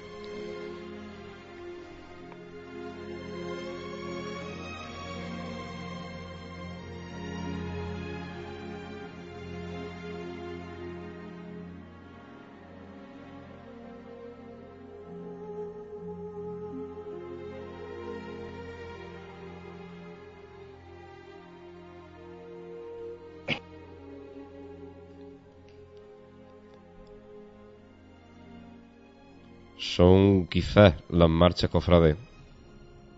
[29.95, 32.17] Son quizás las marchas cofrades,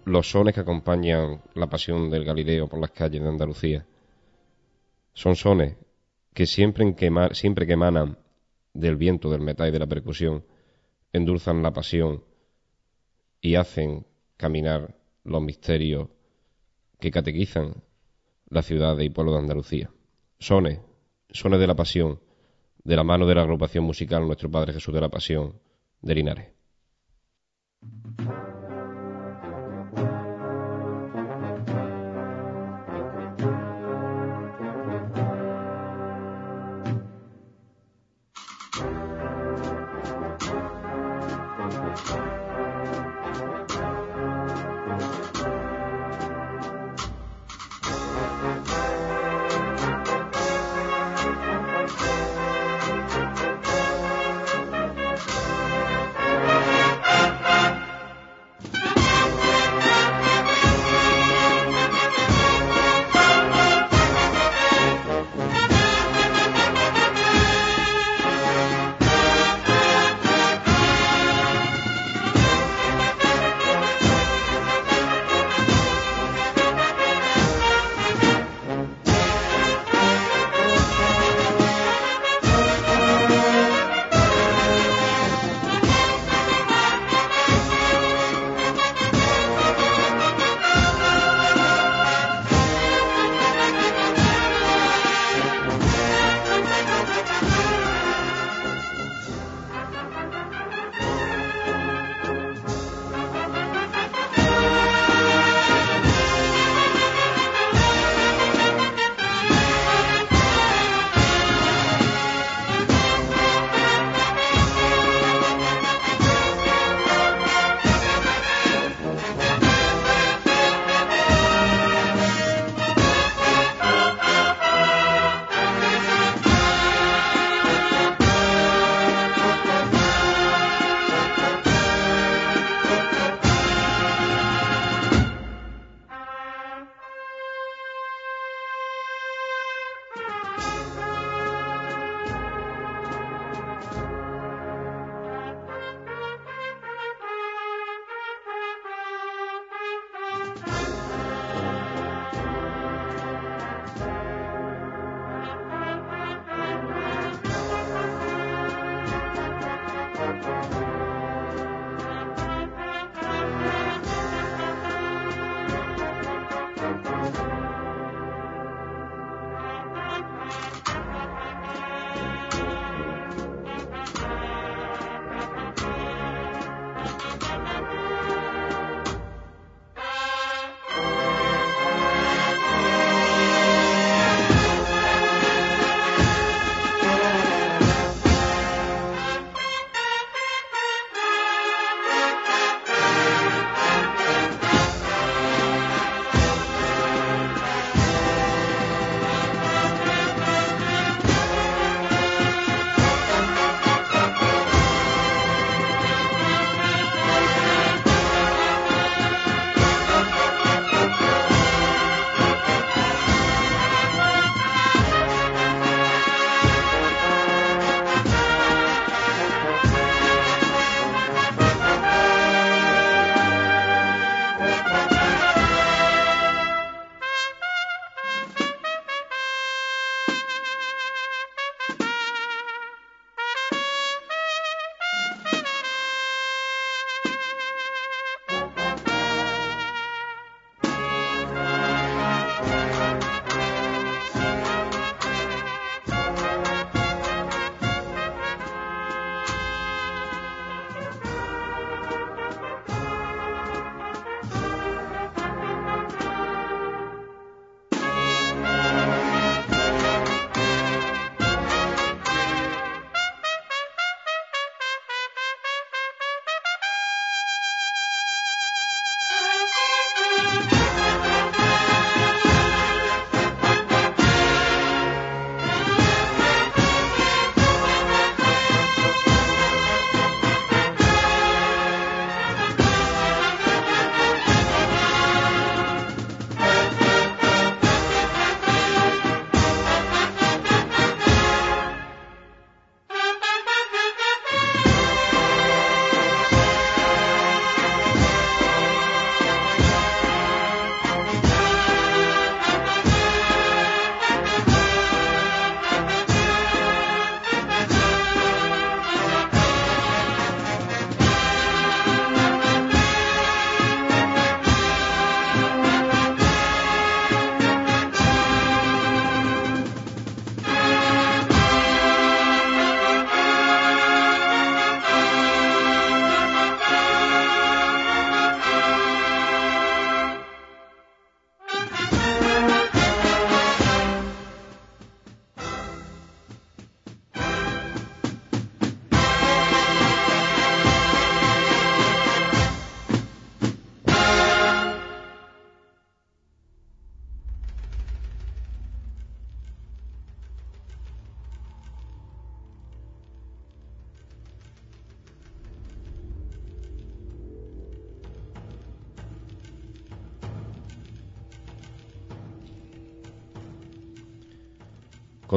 [0.04, 3.86] los sones que acompañan la pasión del Galileo por las calles de Andalucía.
[5.14, 5.74] Son sones
[6.34, 8.18] que siempre, que, siempre que emanan
[8.74, 10.44] del viento, del metal y de la percusión,
[11.14, 12.22] endulzan la pasión
[13.40, 14.04] y hacen
[14.36, 16.10] caminar los misterios
[17.00, 17.82] que catequizan
[18.50, 19.90] la ciudad y pueblo de Andalucía.
[20.38, 20.80] Sones,
[21.30, 22.20] sones de la pasión,
[22.84, 25.58] de la mano de la agrupación musical Nuestro Padre Jesús de la Pasión
[26.02, 26.55] de Linares.
[28.18, 28.45] Thank you.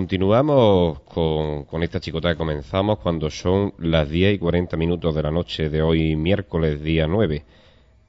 [0.09, 5.29] Continuamos con, esta chicota que comenzamos cuando son las 10 y 40 minutos de la
[5.29, 7.45] noche de hoy, miércoles día 9.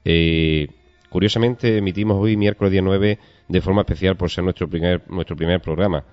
[0.03, 0.67] Eh,
[1.11, 5.61] curiosamente, emitimos hoy, miércoles día 9, de forma especial por ser nuestro primer, nuestro primer
[5.61, 6.03] programa.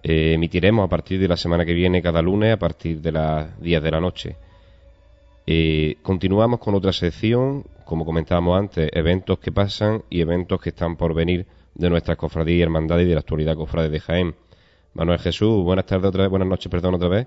[0.00, 3.60] Eh, emitiremos a partir de la semana que viene, cada lunes, a partir de las
[3.60, 4.36] 10 de la noche.
[5.44, 10.94] Eh, continuamos con otra sección, como comentábamos antes, eventos que pasan y eventos que están
[10.94, 14.34] por venir de nuestras cofradías y hermandades y de la actualidad cofrade de Jaén.
[14.94, 17.26] Manuel Jesús, buenas tardes otra vez, buenas noches, perdón, otra vez.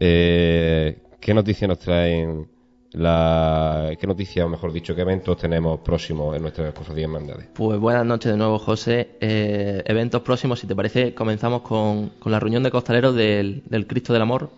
[0.00, 2.48] Eh, ¿Qué noticias nos traen?
[2.92, 7.48] La, ¿Qué noticias, mejor dicho, qué eventos tenemos próximos en nuestras cofradías hermandades?
[7.54, 9.10] Pues buenas noches de nuevo, José.
[9.20, 14.22] Eh, eventos próximos, si te parece, comenzamos con, la reunión de costaleros del, Cristo del
[14.22, 14.50] Amor,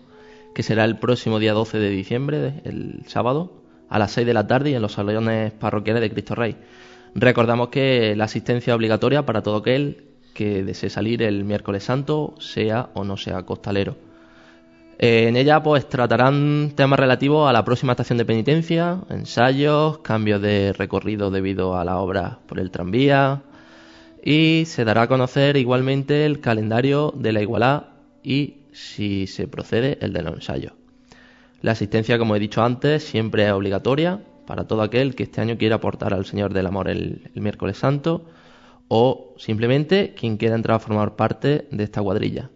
[0.54, 3.52] que será el próximo día 12 de diciembre, el sábado,
[3.88, 6.56] a las 6 de la tarde y en los salones parroquiales de Cristo Rey.
[7.14, 12.90] Recordamos que la asistencia obligatoria para todo aquel que desee salir el miércoles santo, sea
[12.94, 13.96] o no sea costalero.
[14.98, 20.42] Eh, en ella pues tratarán temas relativos a la próxima estación de penitencia, ensayos, cambios
[20.42, 23.42] de recorrido debido a la obra por el tranvía
[24.24, 27.84] y se dará a conocer igualmente el calendario de la igualdad
[28.24, 30.72] y si se procede el de los ensayos.
[31.62, 35.58] La asistencia, como he dicho antes, siempre es obligatoria para todo aquel que este año
[35.58, 38.24] quiera aportar al Señor del Amor el miércoles santo
[38.88, 42.50] o simplemente quien quiera entrar a formar parte de esta cuadrilla.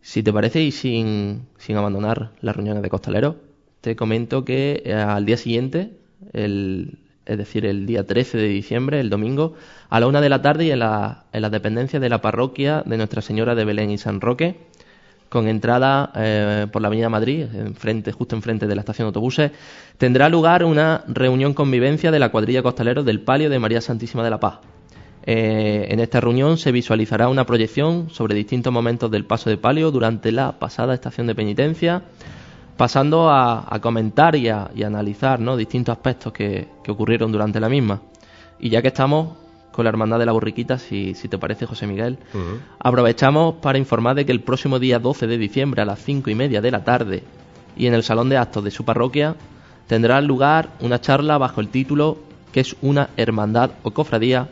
[0.00, 3.36] Si te parece y sin, abandonar las reuniones de costaleros,
[3.80, 5.98] te comento que eh, al día siguiente,
[6.32, 9.54] el, es decir, el día 13 de diciembre, el domingo,
[9.90, 12.82] a la una de la tarde y en la, en la dependencia de la parroquia
[12.86, 14.56] de Nuestra Señora de Belén y San Roque,
[15.28, 19.50] con entrada eh, por la Avenida Madrid, enfrente, justo enfrente de la estación de autobuses,
[19.98, 24.30] tendrá lugar una reunión convivencia de la cuadrilla costalero del Palio de María Santísima de
[24.30, 24.60] la Paz,
[25.28, 29.90] eh, en esta reunión se visualizará una proyección sobre distintos momentos del paso de palio
[29.90, 32.02] durante la pasada estación de penitencia,
[32.76, 38.02] pasando a, comentar y a, analizar distintos aspectos que, ocurrieron durante la misma.
[38.60, 39.36] Y ya que estamos
[39.72, 42.18] con la Hermandad de la Borriquita, si, te parece, José Miguel,
[42.78, 46.36] aprovechamos para informar de que el próximo día 12 de diciembre a las cinco y
[46.36, 47.24] media de la tarde
[47.76, 49.34] y en el Salón de Actos de su parroquia
[49.88, 52.18] tendrá lugar una charla bajo el título
[52.52, 54.48] que es una hermandad o cofradía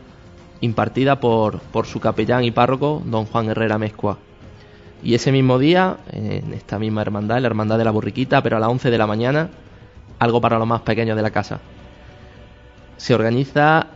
[0.61, 4.17] impartida por, por su capellán y párroco, don Juan Herrera Mezcua.
[5.03, 8.59] Y ese mismo día, en esta misma hermandad, la hermandad de la borriquita, pero a
[8.59, 9.49] las 11 de la mañana,
[10.19, 11.59] algo para los más pequeños de la casa.
[12.97, 13.87] Se organiza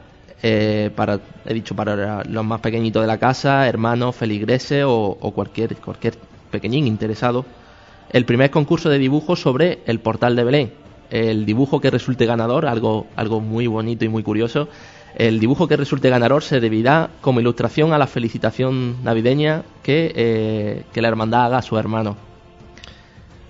[0.41, 5.32] eh, para, he dicho, para los más pequeñitos de la casa, hermanos, feligreses o, o,
[5.32, 6.16] cualquier, cualquier
[6.49, 7.45] pequeñín interesado,
[8.12, 10.74] el primer concurso de dibujo sobre el portal de Belén.
[11.10, 14.70] El dibujo que resulte ganador, algo, algo muy bonito y muy curioso,
[15.20, 20.84] el dibujo que resulte ganador se deberá como ilustración a la felicitación navideña que, eh,
[20.93, 22.29] la hermandad haga a su hermano.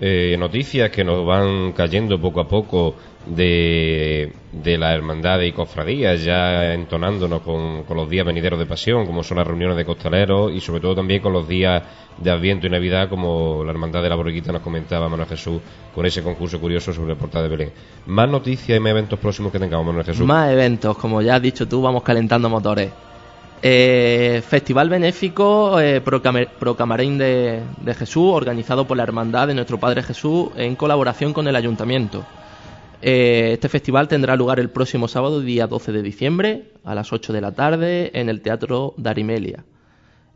[0.01, 2.95] Eh, noticias que nos van cayendo poco a poco
[3.25, 9.05] de, de la hermandad y cofradías, ya entonándonos con, con, los días venideros de pasión,
[9.05, 11.83] como son las reuniones de costaleros y sobre todo también con los días
[12.17, 15.61] de Adviento y Navidad, como la hermandad de la Borriquita nos comentaba Manuel Jesús
[15.93, 17.71] con ese concurso curioso sobre el portal de Belén.
[18.05, 20.25] Más noticias y más eventos próximos que tengamos, Manuel Jesús.
[20.25, 22.89] Más eventos, como ya has dicho tú, vamos calentando motores.
[23.61, 30.75] Eh, festival benéfico eh, de, Jesús, organizado por la Hermandad de Nuestro Padre Jesús en
[30.75, 32.25] colaboración con el Ayuntamiento.
[33.01, 37.33] Eh, este festival tendrá lugar el próximo sábado, día 12 de diciembre, a las 8
[37.33, 39.65] de la tarde, en el Teatro Darimelia.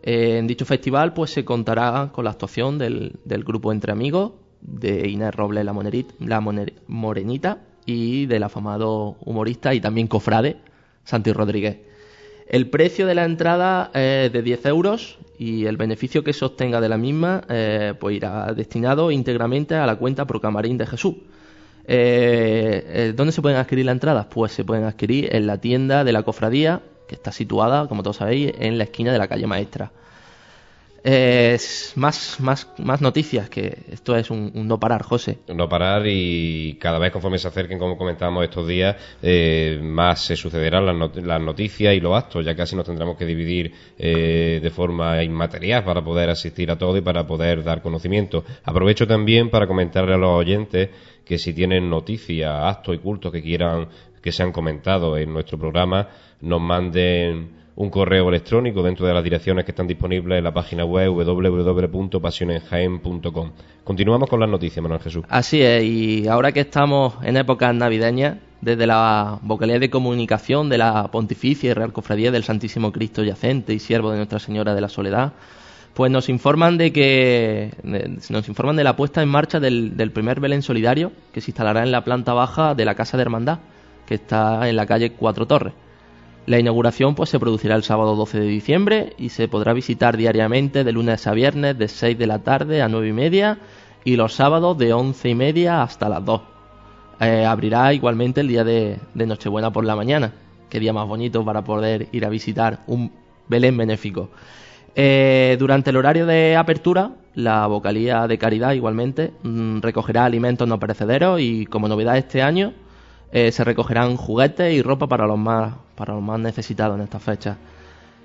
[0.01, 3.13] Eh, en dicho festival pues se contará con la actuación del,
[3.45, 5.73] grupo Entre Amigos, de Inés Robles la,
[6.19, 6.41] la
[6.87, 10.57] Morenita y del afamado humorista y también cofrade
[11.05, 11.92] Santi Rodríguez.
[12.47, 16.81] El precio de la entrada es de 10 euros y el beneficio que se obtenga
[16.81, 21.15] de la misma eh, pues irá destinado íntegramente a la cuenta Procamarín de Jesús
[21.85, 24.27] eh, eh, ¿Dónde se pueden adquirir las entradas?
[24.27, 28.17] Pues se pueden adquirir en la tienda de la cofradía, que está situada, como todos
[28.17, 29.91] sabéis, en la esquina de la calle Maestra.
[31.95, 35.39] Más, más, más noticias, que esto es un, no parar, José.
[35.53, 40.35] No parar y cada vez conforme se acerquen, como comentábamos estos días, eh, más se
[40.35, 45.21] sucederán las, noticias y los actos, ya casi nos tendremos que dividir eh, de forma
[45.23, 48.43] inmaterial para poder asistir a todo y para poder dar conocimiento.
[48.63, 50.89] Aprovecho también para comentarle a los oyentes
[51.25, 53.87] que si tienen noticias, actos y cultos que quieran
[54.21, 56.07] que se han comentado en nuestro programa,
[56.39, 60.85] nos manden un correo electrónico dentro de las direcciones que están disponibles en la página
[60.85, 63.51] web www.pasionenjaen.com.
[63.83, 65.25] Continuamos con las noticias, Manuel Jesús.
[65.27, 70.77] Así es, y ahora que estamos en épocas navideñas, desde la vocalía de comunicación de
[70.77, 74.81] la Pontificia y Real Cofradía del Santísimo Cristo Yacente y Siervo de Nuestra Señora de
[74.81, 75.33] la Soledad,
[75.93, 77.71] Pues nos informan de que
[78.29, 81.83] nos informan de la puesta en marcha del, del, primer Belén solidario que se instalará
[81.83, 83.59] en la planta baja de la Casa de Hermandad,
[84.07, 85.73] que está en la calle Cuatro Torres.
[86.45, 90.83] La inauguración pues se producirá el sábado 12 de diciembre y se podrá visitar diariamente
[90.83, 93.59] de lunes a viernes de 6 de la tarde a 9 y media
[94.03, 96.41] y los sábados de 11 y media hasta las 2.
[97.21, 100.33] Eh, abrirá igualmente el día de, Nochebuena por la mañana.
[100.69, 103.11] Qué día más bonito para poder ir a visitar un
[103.47, 104.29] Belén benéfico.
[104.95, 110.79] Eh, durante el horario de apertura, la vocalía de caridad igualmente mm, recogerá alimentos no
[110.79, 112.73] perecederos y como novedad este año
[113.33, 117.23] eh, se recogerán juguetes y ropa para los más, para los más necesitados en estas
[117.23, 117.57] fechas.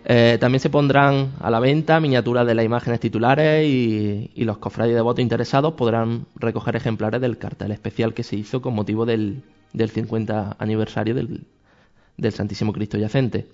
[0.04, 4.94] Eh, también se pondrán a la venta miniaturas de las imágenes titulares y, los cofrades
[4.94, 9.42] de voto interesados podrán recoger ejemplares del cartel especial que se hizo con motivo del,
[9.72, 11.46] del 50 aniversario del,
[12.18, 13.46] del Santísimo Cristo Yacente.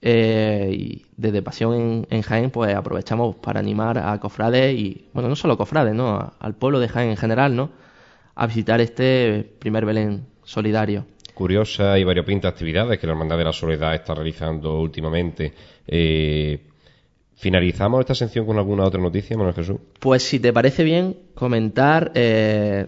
[0.00, 5.36] Eh, y desde Pasión en, Jaén, pues aprovechamos para animar a cofrades y, bueno, no
[5.36, 6.32] solo cofrades, ¿no?
[6.40, 7.70] al pueblo de Jaén en general, ¿no?
[8.34, 11.06] A visitar este primer Belén solidario.
[11.34, 15.52] Curiosa y variopinta actividades que la Hermandad de la Soledad está realizando últimamente.
[15.86, 16.60] Eh,
[17.36, 19.78] ¿Finalizamos esta sección con alguna otra noticia, Manuel Jesús?
[19.98, 22.86] Pues si te parece bien, comentar, eh,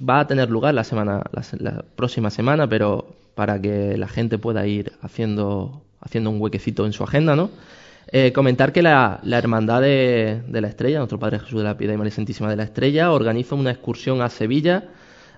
[0.00, 1.22] va a tener lugar la semana,
[1.58, 6.92] la próxima semana, pero para que la gente pueda ir haciendo haciendo un huequecito en
[6.92, 7.50] su agenda, ¿no?
[8.12, 11.96] Eh, comentar que la, Hermandad de, la Estrella, nuestro Padre Jesús de la Piedad y
[11.96, 14.84] María Santísima de la Estrella, organiza una excursión a Sevilla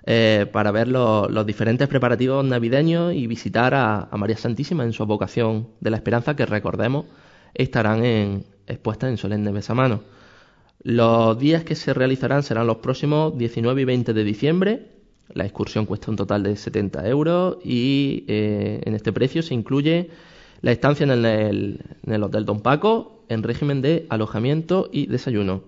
[0.08, 5.68] eh, para ver los diferentes preparativos navideños y visitar a, María Santísima en su vocación
[5.80, 7.06] de la esperanza, que recordemos
[7.54, 10.02] estarán en, expuestas en solemne besamano.
[10.82, 14.86] Los días que se realizarán serán los próximos 19 y 20 de diciembre.
[15.34, 20.10] La excursión cuesta un total de 70 euros y eh, en este precio se incluye
[20.60, 25.64] la estancia en el, Hotel Don Paco en régimen de alojamiento y desayuno.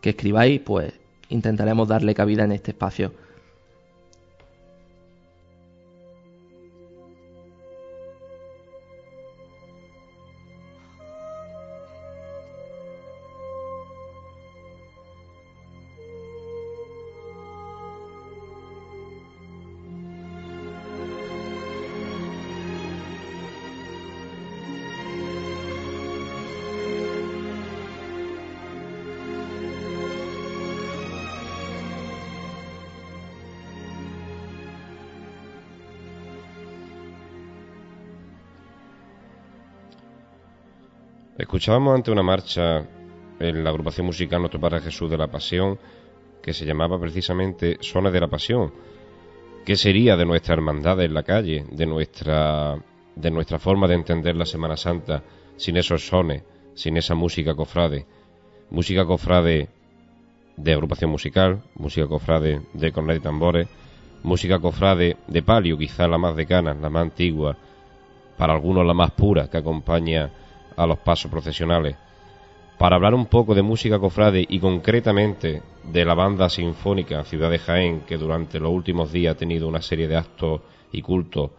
[0.02, 0.92] escribáis, pues
[1.28, 3.12] intentaremos darle cabida en este espacio.
[41.60, 42.88] Escuchábamos ante una marcha
[43.38, 45.78] en la agrupación musical Nuestro Padre Jesús de la Pasión
[46.42, 48.72] que se llamaba precisamente Sones de la Pasión.
[49.66, 52.78] ¿Qué sería de nuestra hermandad en la calle, de nuestra,
[53.14, 55.22] de nuestra forma de entender la Semana Santa
[55.56, 58.06] sin esos sones, sin esa música cofrade?
[58.70, 59.68] Música cofrade
[60.56, 63.68] de agrupación musical, música cofrade de cornet y tambores,
[64.22, 67.54] música cofrade de palio, quizá la más decana, la más antigua,
[68.38, 70.30] para algunos la más pura, que acompaña
[70.80, 71.94] a los pasos procesionales.
[72.78, 77.58] Para hablar un poco de música cofrade y concretamente de la banda sinfónica Ciudad de
[77.58, 81.50] Jaén, que durante los últimos días ha tenido una serie de actos y cultos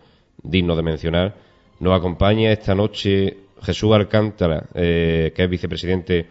[0.42, 1.36] dignos de mencionar,
[1.80, 6.26] nos acompaña esta noche Jesús Alcántara, eh, que es vicepresidente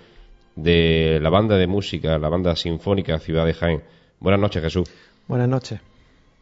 [0.56, 3.82] de la banda de música, la banda sinfónica Ciudad de Jaén.
[4.18, 4.90] Buenas noches, Jesús.
[5.28, 5.80] Buenas noches.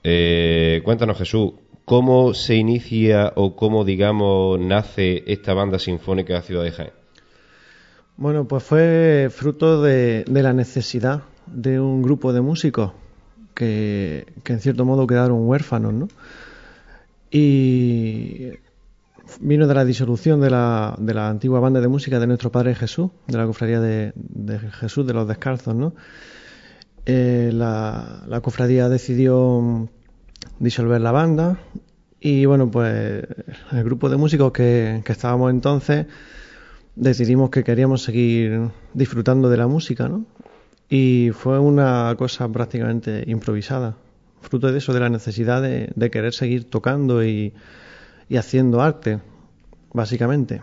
[0.03, 1.53] Eh, cuéntanos, Jesús,
[1.89, 6.91] ¿Cómo se inicia o cómo, digamos, nace esta banda sinfónica de Ciudad de Jaén?
[8.19, 12.93] Bueno, pues fue fruto de, la necesidad de un grupo de músicos
[13.55, 16.09] que, en cierto modo quedaron huérfanos, ¿no?
[17.31, 18.51] Y
[19.41, 22.75] vino de la disolución de la, de la, antigua banda de música de nuestro Padre
[22.75, 24.13] Jesús, de la cofradía de,
[24.79, 25.95] Jesús de los Descalzos, ¿no?
[27.07, 29.89] Eh, la, cofradía decidió
[30.59, 31.59] disolver la banda
[32.21, 33.25] Y bueno, pues
[33.73, 36.07] el grupo de músicos que, que estábamos entonces
[36.97, 40.25] decidimos que queríamos seguir disfrutando de la música, ¿no?
[40.91, 43.97] Y fue una cosa prácticamente improvisada,
[44.41, 47.53] fruto de eso, de la necesidad de, de querer seguir tocando y,
[48.29, 49.21] y haciendo arte,
[49.93, 50.61] básicamente.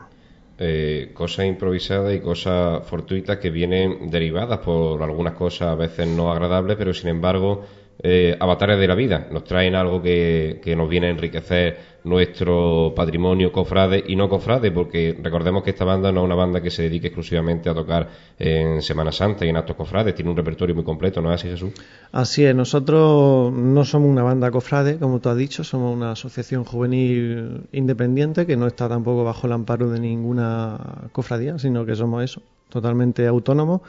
[0.58, 6.32] Eh, cosas improvisadas y cosas fortuitas que vienen derivadas por algunas cosas a veces no
[6.32, 7.66] agradables, pero sin embargo
[8.04, 9.28] eh, avatares de la vida.
[9.32, 14.72] Nos traen algo que, que, nos viene a enriquecer nuestro patrimonio cofrade y no cofrade,
[14.72, 18.08] porque recordemos que esta banda no es una banda que se dedique exclusivamente a tocar
[18.38, 21.50] en Semana Santa y en actos cofrades, tiene un repertorio muy completo, ¿no es así,
[21.50, 21.72] Jesús?
[22.12, 26.64] Así es, nosotros no somos una banda cofrade, como tú has dicho, somos una asociación
[26.64, 32.24] juvenil independiente que no está tampoco bajo el amparo de ninguna cofradía, sino que somos
[32.24, 33.82] eso, totalmente autónomos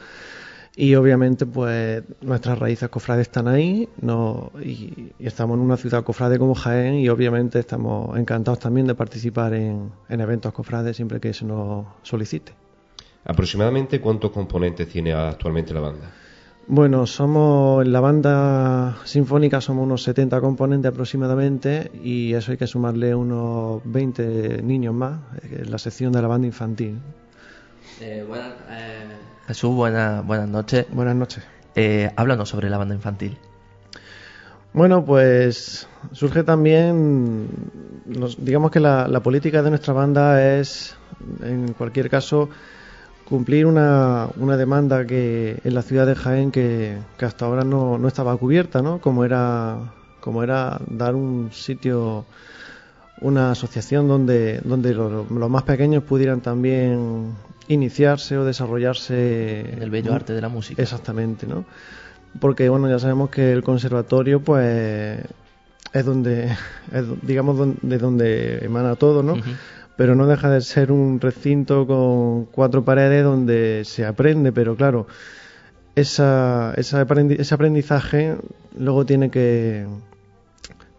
[0.79, 6.03] y obviamente, pues nuestras raíces cofrades están ahí no, y, y, estamos en una ciudad
[6.03, 11.19] cofrade como Jaén y obviamente estamos encantados también de participar en, en eventos cofrades siempre
[11.19, 12.53] que se nos solicite.
[13.25, 16.11] ¿Aproximadamente cuántos componentes tiene actualmente la banda?
[16.67, 22.67] Bueno, somos en la banda sinfónica somos unos 70 componentes aproximadamente y eso hay que
[22.67, 26.99] sumarle unos 20 niños más en la sección de la banda infantil.
[27.99, 29.16] Eh, bueno, eh
[29.47, 30.85] Jesús, buena, buenas noches.
[30.91, 31.43] Buenas noches.
[31.73, 33.37] Eh, háblanos sobre la banda infantil.
[34.73, 37.47] Bueno, pues surge también,
[38.05, 40.97] nos, digamos que la, la, política de nuestra banda es,
[41.41, 42.49] en cualquier caso,
[43.23, 47.97] cumplir una, una demanda que en la ciudad de Jaén que, que hasta ahora no,
[47.97, 48.99] no, estaba cubierta, ¿no?
[48.99, 52.25] Como era, como era dar un sitio,
[53.21, 57.33] una asociación donde, donde los, los más pequeños pudieran también
[57.67, 60.81] iniciarse o desarrollarse en el bello arte de la música.
[60.81, 61.65] Exactamente, ¿no?
[62.39, 65.19] Porque bueno, ya sabemos que el conservatorio pues
[65.93, 66.45] es donde
[66.91, 69.33] es, digamos de donde emana todo, ¿no?
[69.33, 69.55] Uh -huh.
[69.95, 75.07] Pero no deja de ser un recinto con cuatro paredes donde se aprende, pero claro,
[75.95, 78.35] esa, esa aprendi ese aprendizaje
[78.77, 79.87] luego tiene que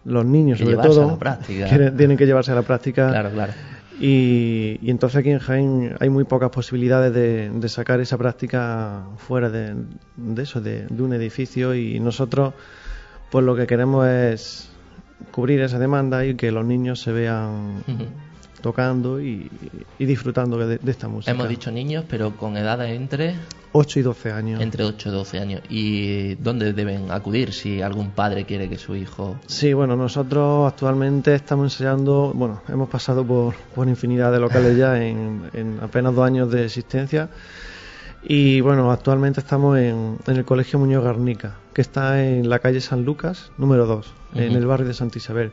[0.05, 3.53] los niños sobre todo que tienen que llevarse a la práctica claro, claro.
[4.01, 9.03] Y, y, entonces aquí en Jaén hay muy pocas posibilidades de, de sacar esa práctica
[9.17, 9.75] fuera de,
[10.17, 12.55] de eso, de, de, un edificio y nosotros
[13.31, 14.71] pues lo que queremos es
[15.33, 18.09] cubrir esa demanda y que los niños se vean uh -huh.
[18.61, 19.51] Tocando y,
[19.99, 21.31] y disfrutando de, esta música.
[21.31, 23.35] Hemos dicho niños, pero con edades entre
[23.73, 24.61] 8 y 12 años.
[24.61, 25.63] Entre 8 y 12 años.
[25.69, 29.39] ¿Y dónde deben acudir si algún padre quiere que su hijo.?
[29.47, 32.33] Sí, bueno, nosotros actualmente estamos ensayando.
[32.35, 36.65] Bueno, hemos pasado por, por infinidad de locales ya en, en, apenas dos años de
[36.65, 37.29] existencia.
[38.23, 42.81] Y bueno, actualmente estamos en, en, el Colegio Muñoz Garnica, que está en la calle
[42.81, 44.43] San Lucas, número 2, uh -huh.
[44.43, 45.53] en el barrio de Santa Isabel.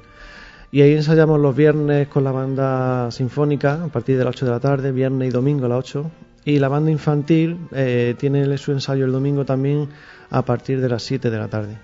[0.76, 4.52] Y ahí ensayamos los viernes con la banda sinfónica a partir de las 8 de
[4.52, 6.12] la tarde, viernes y domingo a las 8.
[6.44, 9.88] Y la banda infantil eh, tiene su ensayo el domingo también
[10.30, 11.78] a partir de las 7 de la tarde.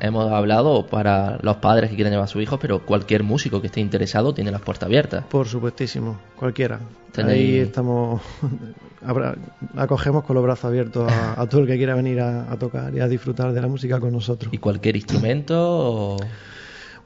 [0.00, 3.68] Hemos hablado para los padres que quieren llevar a sus hijos, pero cualquier músico que
[3.68, 5.24] esté interesado tiene las puertas abiertas.
[5.26, 6.80] Por supuestísimo, cualquiera.
[7.12, 7.38] ¿Tenéis...
[7.38, 8.22] Ahí estamos,
[9.76, 12.92] acogemos con los brazos abiertos a, a todo el que quiera venir a, a, tocar
[12.92, 14.52] y a disfrutar de la música con nosotros.
[14.52, 15.54] ¿Y cualquier instrumento?
[15.60, 16.16] O...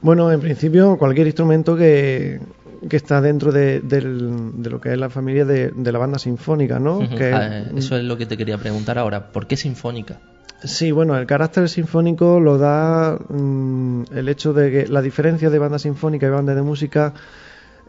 [0.01, 2.39] Bueno, en principio cualquier instrumento que,
[2.87, 6.19] que está dentro de, de, de, lo que es la familia de, de la banda
[6.19, 6.99] sinfónica, ¿no?
[6.99, 7.17] Uh -huh.
[7.17, 9.31] que, ah, eso es lo que te quería preguntar ahora.
[9.31, 10.19] ¿Por qué sinfónica?
[10.63, 15.59] Sí, bueno, el carácter sinfónico lo da mmm, el hecho de que la diferencia de
[15.59, 17.13] banda sinfónica y banda de música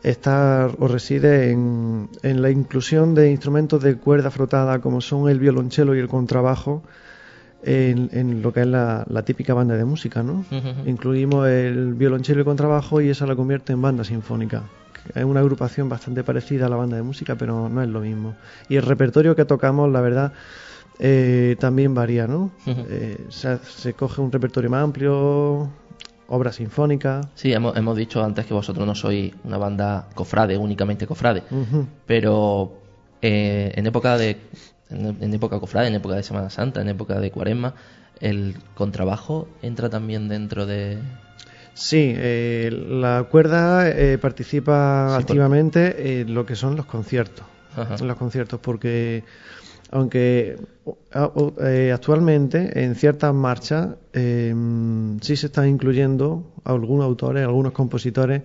[0.02, 5.40] está o reside en, en la inclusión de instrumentos de cuerda frotada como son el
[5.40, 6.82] violonchelo y el contrabajo
[7.62, 10.44] en, en lo que es la, la, típica banda de música, ¿no?
[10.50, 10.88] Uh -huh.
[10.88, 14.62] Incluimos el violonchelo y contrabajo y eso la convierte en banda sinfónica.
[15.14, 18.34] Es una agrupación bastante parecida a la banda de música, pero no es lo mismo.
[18.68, 20.32] Y el repertorio que tocamos, la verdad,
[20.98, 22.50] eh, también varía, ¿no?
[22.66, 22.86] Uh -huh.
[22.90, 25.68] eh, se, se, coge un repertorio más amplio,
[26.28, 27.26] obras sinfónicas.
[27.34, 31.56] Sí, hemos, hemos, dicho antes que vosotros no sois una banda cofrade, únicamente cofrade, uh
[31.56, 31.86] -huh.
[32.06, 32.72] pero
[33.22, 34.36] eh, en época de
[34.90, 37.74] en, en, época cofrade, en época de Semana Santa, en época de Cuaresma,
[38.20, 40.98] el contrabajo entra también dentro de
[41.78, 48.04] Sí, eh, la cuerda eh, participa sí, activamente en lo que son los conciertos, Ajá.
[48.04, 49.22] los conciertos, porque
[49.92, 50.56] aunque
[51.62, 54.52] eh, actualmente en ciertas marchas eh,
[55.20, 58.42] sí se están incluyendo algunos autores, algunos compositores,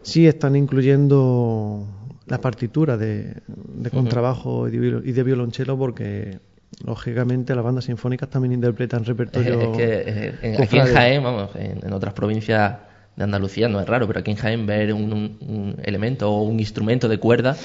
[0.00, 1.84] sí están incluyendo
[2.30, 5.02] la partitura de, de contrabajo uh -huh.
[5.04, 6.38] y de violonchelo porque
[6.84, 9.60] lógicamente las bandas sinfónicas también interpretan repertorio.
[9.60, 12.76] Es, que eh, aquí en Jaén, vamos, en, en, otras provincias
[13.16, 17.08] de Andalucía no es raro, pero aquí en Jaén ver un, elemento o un instrumento
[17.08, 17.56] de cuerda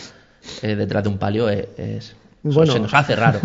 [0.63, 2.15] eh, detrás de un palio es,
[2.53, 3.39] bueno, se nos hace raro.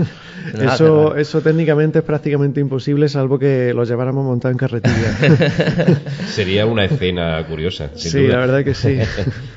[0.61, 5.17] eso, eso técnicamente es prácticamente imposible, salvo que lo lleváramos montado en carretilla.
[6.27, 7.91] Sería una escena curiosa.
[7.95, 8.99] sí, la verdad que sí.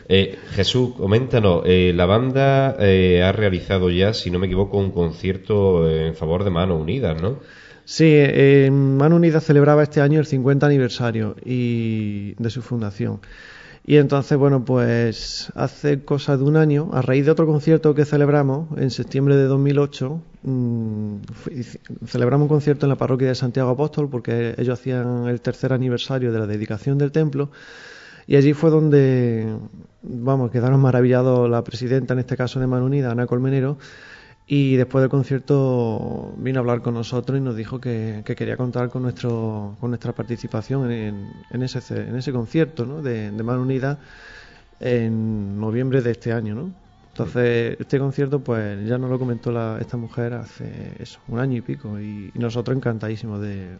[0.09, 5.89] Eh, Jesús, coméntanos, eh, la banda ha realizado ya, si no me equivoco, un concierto
[5.89, 7.39] en favor de Manos Unidas, ¿no?
[7.85, 13.19] Sí, eh, Mano Unida celebraba este año el 50 aniversario y de su fundación.
[13.85, 18.05] Y entonces, bueno, pues hace cosa de un año, a raíz de otro concierto que
[18.05, 21.15] celebramos en septiembre de 2008, mm,
[22.05, 26.31] celebramos un concierto en la parroquia de Santiago Apóstol porque ellos hacían el tercer aniversario
[26.31, 27.51] de la dedicación del templo.
[28.25, 29.53] Y allí fue donde,
[30.01, 33.77] vamos, quedaron maravillados la presidenta, en este caso de Mano Unida, Ana Colmenero,
[34.45, 38.89] y después del concierto vino a hablar con nosotros y nos dijo que, quería contar
[38.89, 43.01] con nuestro con nuestra participación en, en ese en ese concierto ¿no?
[43.01, 43.99] de, de Mano Unida
[44.79, 46.71] en noviembre de este año ¿no?
[47.11, 51.57] entonces este concierto pues ya nos lo comentó la, esta mujer hace eso un año
[51.57, 53.77] y pico y, nosotros encantadísimos de,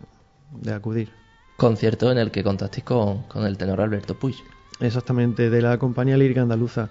[0.62, 1.10] de, acudir
[1.58, 4.38] concierto en el que contasteis con, con el tenor Alberto Puig
[4.80, 6.90] exactamente de la compañía lírica andaluza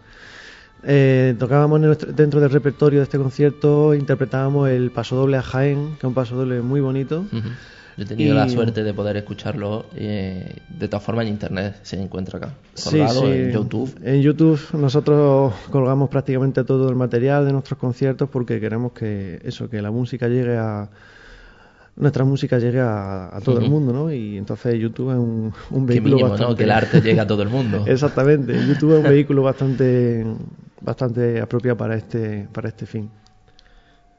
[0.85, 1.80] eh, tocábamos
[2.14, 6.14] dentro del repertorio de este concierto, interpretábamos el paso doble a Jaén, que es un
[6.14, 7.24] paso doble muy bonito.
[7.97, 9.87] Yo he tenido la suerte de poder escucharlo.
[9.95, 13.95] Eh, de todas formas, en internet se encuentra acá, colgado en YouTube.
[14.03, 19.68] En YouTube nosotros colgamos prácticamente todo el material de nuestros conciertos porque queremos que eso,
[19.68, 20.89] que la música llegue a,
[21.97, 24.12] nuestra música llegue a, todo el mundo, ¿no?
[24.12, 26.57] Y entonces YouTube es un, un vehículo bastante...
[26.57, 27.85] Que el arte llegue a todo el mundo.
[27.87, 30.24] Exactamente, YouTube es un vehículo bastante,
[30.83, 33.11] bastante apropiado para este, para este fin.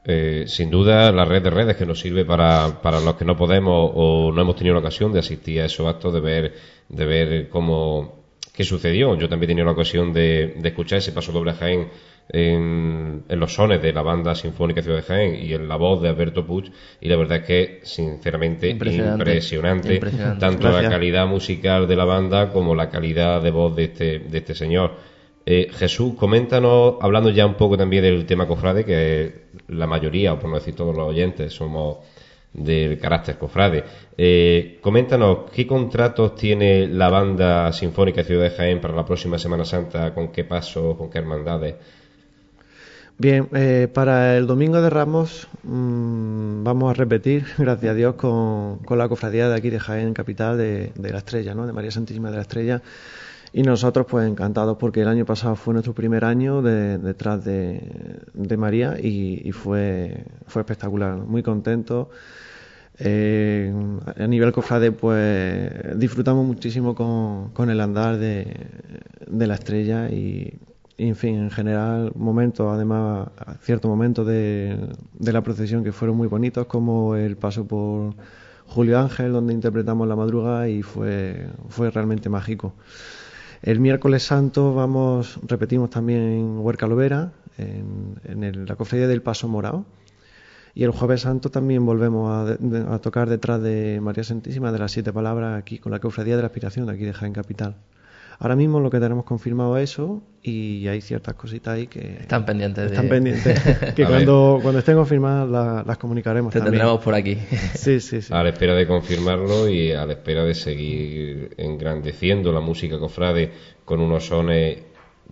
[0.06, 3.36] Eh, sin duda, la red de redes que nos sirve para, para los que no
[3.36, 6.54] podemos o no hemos tenido la ocasión de asistir a esos actos, de ver,
[6.88, 9.16] de ver cómo, qué sucedió.
[9.16, 11.88] Yo también he tenido la ocasión de, de escuchar ese paso doble Jaén
[12.28, 16.08] en, los sones de la banda sinfónica Ciudad de Jaén y en la voz de
[16.08, 20.00] Alberto Puig y la verdad es que sinceramente impresionante,
[20.38, 24.38] tanto la calidad musical de la banda como la calidad de voz de este, de
[24.38, 25.13] este señor.
[25.46, 30.38] Eh, Jesús, coméntanos, hablando ya un poco también del tema cofrade, que la mayoría, o
[30.38, 31.98] por no decir todos los oyentes, somos
[32.54, 33.84] del carácter cofrade.
[34.16, 39.64] Eh, coméntanos, ¿qué contratos tiene la banda sinfónica Ciudad de Jaén para la próxima Semana
[39.64, 40.14] Santa?
[40.14, 41.74] ¿Con qué pasos, con qué hermandades?
[43.16, 48.80] Bien, eh, para el domingo de Ramos mm, vamos a repetir, gracias a Dios, con,
[48.88, 51.66] la cofradía de aquí de Jaén, capital de, la Estrella, ¿no?
[51.66, 52.82] de María Santísima de la Estrella.
[53.56, 58.26] Y nosotros, pues encantados, porque el año pasado fue nuestro primer año detrás de,
[58.58, 62.08] María y, fue, fue espectacular, muy contentos.
[62.98, 63.72] Eh,
[64.16, 68.56] a nivel cofrade, pues disfrutamos muchísimo con, con el andar de,
[69.28, 70.58] de la estrella y
[70.98, 73.28] en fin, en general, momentos, además,
[73.60, 78.14] ciertos momentos de, de, la procesión que fueron muy bonitos, como el paso por
[78.66, 82.74] Julio Ángel, donde interpretamos la madruga y fue, fue realmente mágico.
[83.64, 89.48] El miércoles santo vamos, repetimos también en Huerca Lovera, en, en la cofradía del Paso
[89.48, 89.86] Morado.
[90.74, 94.92] Y el jueves santo también volvemos a, a, tocar detrás de María Santísima de las
[94.92, 97.76] Siete Palabras aquí con la cofradía de la Aspiración de aquí de Jaén Capital.
[98.44, 102.44] Ahora mismo lo que tenemos confirmado es eso y hay ciertas cositas ahí que están
[102.44, 102.90] pendientes.
[102.90, 103.58] Están pendientes.
[103.96, 106.52] que cuando, cuando estén confirmadas las comunicaremos.
[106.52, 107.36] Te tendremos por aquí.
[107.74, 108.34] sí, sí, sí.
[108.34, 113.50] A la espera de confirmarlo y a la espera de seguir engrandeciendo la música cofrade
[113.82, 114.76] con unos sones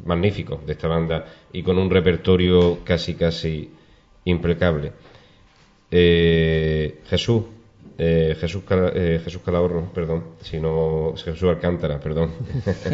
[0.07, 3.71] magníficos de esta banda y con un repertorio casi casi
[4.25, 4.91] impecable.
[5.91, 7.43] Eh, Jesús,
[7.99, 12.31] eh, Jesús, eh, Jesús Calahorro, perdón, sino Jesús Alcántara, perdón.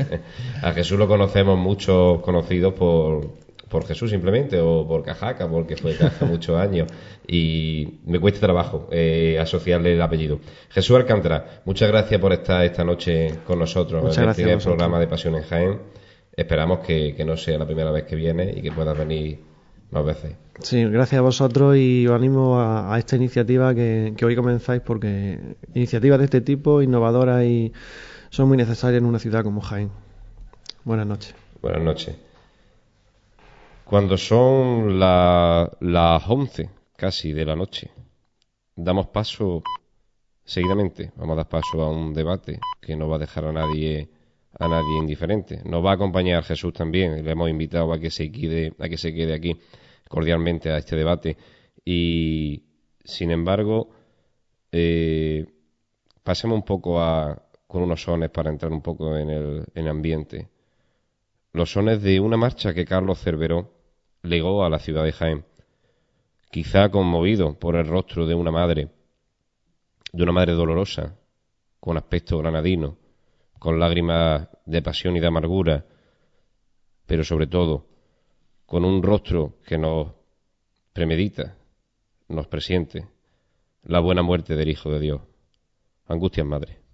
[0.62, 3.32] a Jesús lo conocemos muchos conocidos por,
[3.68, 6.88] por Jesús simplemente, o por Cajaca, porque fue Caja muchos años,
[7.26, 10.40] y me cuesta trabajo eh, asociarle el apellido.
[10.70, 15.34] Jesús Alcántara, muchas gracias por estar esta noche con nosotros en este programa de Pasión
[15.36, 15.78] en Jaén.
[16.36, 19.47] Esperamos que, que no sea la primera vez que viene y que puedas venir
[19.90, 20.36] más veces.
[20.60, 26.18] Sí, gracias a vosotros y os animo a, esta iniciativa que, hoy comenzáis porque iniciativas
[26.18, 27.72] de este tipo, innovadoras y
[28.30, 29.90] son muy necesarias en una ciudad como Jaén.
[30.84, 31.34] Buenas noches.
[31.62, 32.16] Buenas noches.
[33.84, 37.90] Cuando son las 11 casi de la noche,
[38.74, 39.62] damos paso
[40.44, 44.08] seguidamente, vamos a dar paso a un debate que no va a dejar a nadie
[44.58, 45.62] a nadie indiferente.
[45.64, 48.96] Nos va a acompañar Jesús también, le hemos invitado a que se quede, a que
[48.96, 49.56] se quede aquí
[50.08, 51.36] cordialmente a este debate.
[51.84, 52.64] Y,
[53.04, 53.90] sin embargo,
[54.72, 55.46] eh,
[56.22, 60.48] pasemos un poco a, con unos sones para entrar un poco en el, en ambiente.
[61.52, 63.72] Los sones de una marcha que Carlos Cerveró
[64.22, 65.44] legó a la ciudad de Jaén,
[66.50, 68.88] quizá conmovido por el rostro de una madre,
[70.12, 71.16] de una madre dolorosa,
[71.80, 72.96] con aspecto granadino,
[73.58, 75.84] con lágrimas de pasión y de amargura,
[77.06, 77.86] pero sobre todo
[78.66, 80.12] con un rostro que nos
[80.92, 81.56] premedita,
[82.28, 83.08] nos presiente
[83.82, 85.22] la buena muerte del Hijo de Dios.
[86.06, 86.87] Angustias Madre.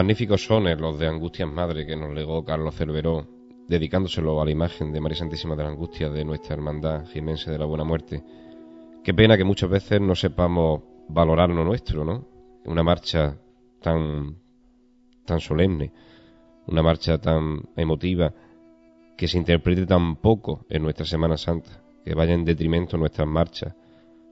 [0.00, 3.26] Magníficos sones los de Angustias Madre que nos legó Carlos Cerveró,
[3.68, 7.58] dedicándoselo a la imagen de María Santísima de la Angustia de nuestra hermandad jimense de
[7.58, 8.24] la Buena Muerte.
[9.04, 12.26] Qué pena que muchas veces no sepamos valorar lo nuestro, ¿no?
[12.64, 13.36] Una marcha
[13.82, 14.38] tan,
[15.26, 15.92] tan solemne,
[16.66, 18.32] una marcha tan emotiva,
[19.18, 23.74] que se interprete tan poco en nuestra Semana Santa, que vaya en detrimento nuestras marchas,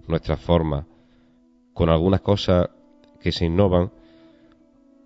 [0.06, 0.86] nuestras formas,
[1.74, 2.70] con algunas cosas
[3.20, 3.97] que se innovan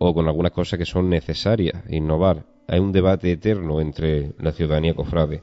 [0.05, 2.45] o con algunas cosas que son necesarias innovar.
[2.67, 5.43] Hay un debate eterno entre la ciudadanía cofrade.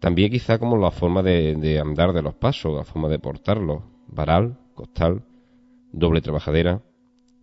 [0.00, 3.84] También quizá como la forma de, andar de los pasos, la forma de portarlos.
[4.08, 5.22] Varal, costal,
[5.92, 6.82] doble trabajadera,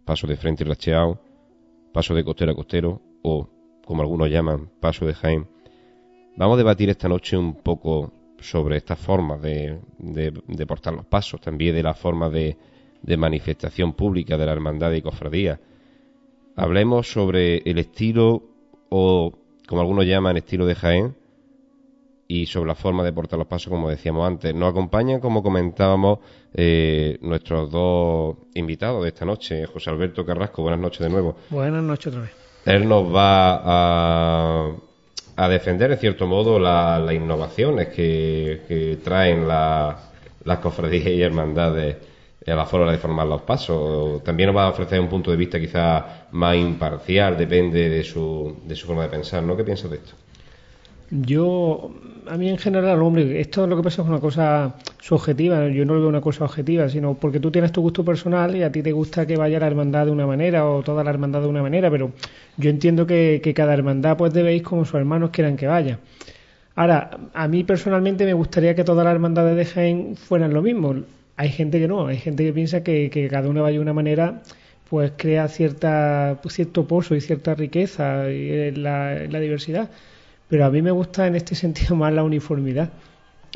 [0.03, 1.21] paso de frente y racheado,
[1.93, 3.47] paso de costero a costero o,
[3.85, 5.47] como algunos llaman, paso de Jaén.
[6.35, 8.11] Vamos a debatir esta noche un poco
[8.41, 12.57] sobre estas formas de, de, portar los pasos, también de la forma de,
[13.01, 15.61] de manifestación pública de la hermandad y cofradía,
[16.55, 18.43] hablemos sobre el estilo
[18.89, 19.33] o,
[19.67, 21.15] como algunos llaman, estilo de Jaén
[22.27, 24.53] y sobre la forma de portar los pasos, como decíamos antes.
[24.53, 26.19] Nos acompañan, como comentábamos,
[26.53, 30.61] eh, nuestros dos invitados de esta noche, José Alberto Carrasco.
[30.61, 31.35] Buenas noches de nuevo.
[31.49, 32.31] Buenas noches otra vez.
[32.65, 34.71] Él nos va a,
[35.37, 41.95] a defender, en cierto modo, las innovaciones que, traen las cofradías y hermandades
[42.45, 44.23] a la forma de formar los pasos.
[44.23, 48.57] También nos va a ofrecer un punto de vista quizá más imparcial, depende de su,
[48.65, 49.55] de su forma de pensar, ¿no?
[49.57, 50.13] ¿Qué piensas de esto?
[51.11, 51.91] Yo,
[52.27, 55.95] a mí en general, hombre, esto lo que pasa es una cosa subjetiva, yo no
[55.95, 58.83] lo veo una cosa objetiva, sino porque tú tienes tu gusto personal y a ti
[58.83, 61.63] te gusta que vaya la hermandad de una manera o toda la hermandad de una
[61.63, 62.11] manera, pero
[62.57, 65.97] yo entiendo que, que cada hermandad pues debéis como sus hermanos quieran que vaya.
[66.75, 70.93] Ahora, a mí personalmente me gustaría que todas las hermandades de Jaén fueran lo mismo
[71.39, 74.41] hay gente que no, hay gente que piensa que, cada uno vaya de una manera
[74.89, 79.89] pues crea cierta, cierto pozo y cierta riqueza en la, diversidad.
[80.49, 82.89] Pero a mí me gusta en este sentido más la uniformidad.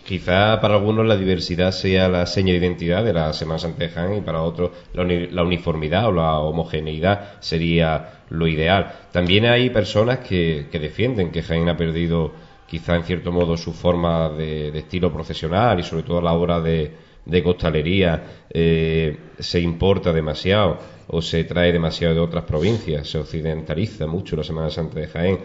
[0.01, 3.85] Quizá para algunos la diversidad sea la seña de identidad de la Semana Santa
[4.15, 8.93] y para otros la, uniformidad o la homogeneidad sería lo ideal.
[9.11, 12.31] También hay personas que, defienden que Jaén ha perdido
[12.65, 16.33] quizá en cierto modo su forma de, de estilo profesional y sobre todo a la
[16.33, 20.77] hora de, de costalería eh, se importa demasiado
[21.07, 25.39] o se trae demasiado de otras provincias, se occidentaliza mucho la Semana Santa de Jaén.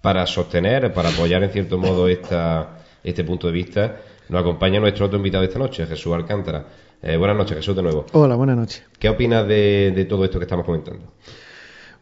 [0.00, 3.96] Para sostener, para apoyar en cierto modo esta, este punto de vista,
[4.28, 6.64] nos acompaña nuestro otro invitado de esta noche, Jesús Alcántara.
[7.02, 8.06] Eh, buenas noches, Jesús, de nuevo.
[8.12, 8.82] Hola, buenas noches.
[8.98, 11.12] ¿Qué opinas de, todo esto que estamos comentando?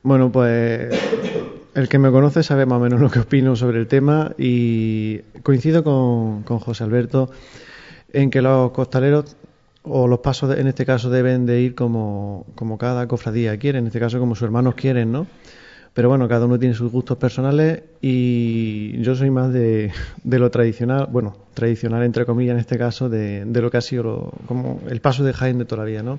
[0.02, 0.88] Bueno, pues
[1.74, 5.18] el que me conoce sabe más o menos lo que opino sobre el tema y
[5.42, 7.30] coincido con, con José Alberto
[8.12, 9.36] en que los costaleros
[9.82, 13.86] o los pasos en este caso deben de ir como, como cada cofradía quiere, en
[13.86, 15.26] este caso como sus hermanos quieren, ¿no?
[15.94, 19.90] Pero bueno, cada uno tiene sus gustos personales y yo soy más de,
[20.22, 23.80] de lo tradicional, bueno, tradicional entre comillas en este caso, de, de lo que ha
[23.80, 26.18] sido como el paso de Jaén de todavía, ¿no?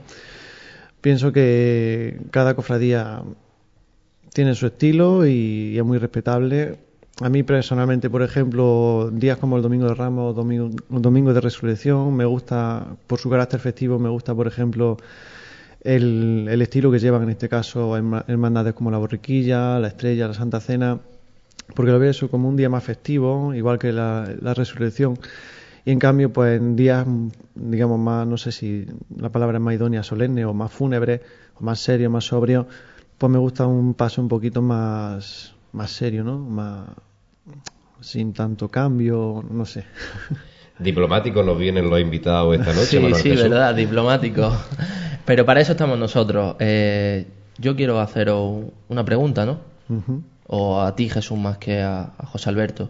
[1.01, 3.21] Pienso que cada cofradía
[4.33, 6.77] tiene su estilo y es muy respetable
[7.21, 12.15] a mí personalmente, por ejemplo, días como el Domingo de Ramos, domingo, domingo de Resurrección,
[12.15, 14.97] me gusta, por su carácter festivo, me gusta, por ejemplo,
[15.81, 20.33] el, el estilo que llevan en este caso hermandades como la Borriquilla, la Estrella, la
[20.33, 20.99] Santa Cena,
[21.75, 25.19] porque lo veo eso como un día más festivo, igual que la, la Resurrección.
[25.85, 27.05] Y en cambio, pues en días,
[27.55, 28.85] digamos, más, no sé si
[29.15, 31.21] la palabra es más idónea, solemne o más fúnebre,
[31.55, 32.67] o más serio, más sobrio,
[33.17, 36.39] pues me gusta un paso un poquito más, más serio, ¿no?
[36.39, 36.87] Más,
[38.01, 39.85] sin tanto cambio, no sé.
[40.79, 43.13] Diplomático nos vienen los invitados esta noche.
[43.15, 44.51] Sí, sí, verdad, diplomático.
[45.25, 46.55] Pero para eso estamos nosotros.
[46.59, 47.27] Eh,
[47.57, 49.59] yo quiero haceros una pregunta, ¿no?
[50.47, 52.89] O a ti, Jesús, más que a, José Alberto.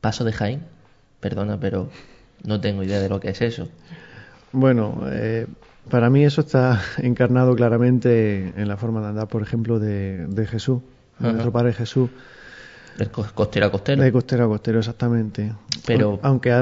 [0.00, 0.62] Paso de Jaén.
[1.18, 1.88] Perdona, pero
[2.44, 3.68] no tengo idea de lo que es eso.
[4.52, 5.46] Bueno, eh,
[5.90, 10.82] para mí eso está encarnado claramente en la forma de andar, por ejemplo, de, Jesús,
[11.18, 12.10] de nuestro Padre Jesús.
[12.98, 14.02] De costero a costero.
[14.02, 15.52] De costero a costero, exactamente.
[15.86, 16.18] Pero...
[16.22, 16.52] Aunque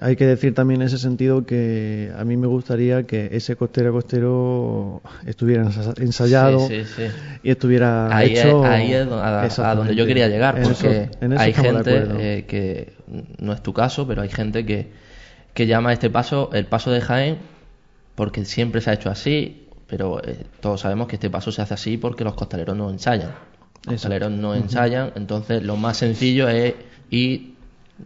[0.00, 3.90] hay que decir también en ese sentido que a mí me gustaría que ese costero
[3.90, 5.68] a costero estuviera
[5.98, 6.68] ensayado
[7.42, 8.64] y estuviera ahí hecho...
[8.64, 12.92] Es, ahí es a, donde yo quería llegar, porque hay gente eh, que,
[13.38, 14.88] no es tu caso, pero hay gente que,
[15.54, 17.54] que llama a este paso el paso de Jaén
[18.14, 21.74] porque siempre se ha hecho así, pero eh, todos sabemos que este paso se hace
[21.74, 23.32] así porque los costaleros no ensayan.
[23.84, 26.74] Los costaleros no ensayan, entonces lo más sencillo es
[27.10, 27.54] ir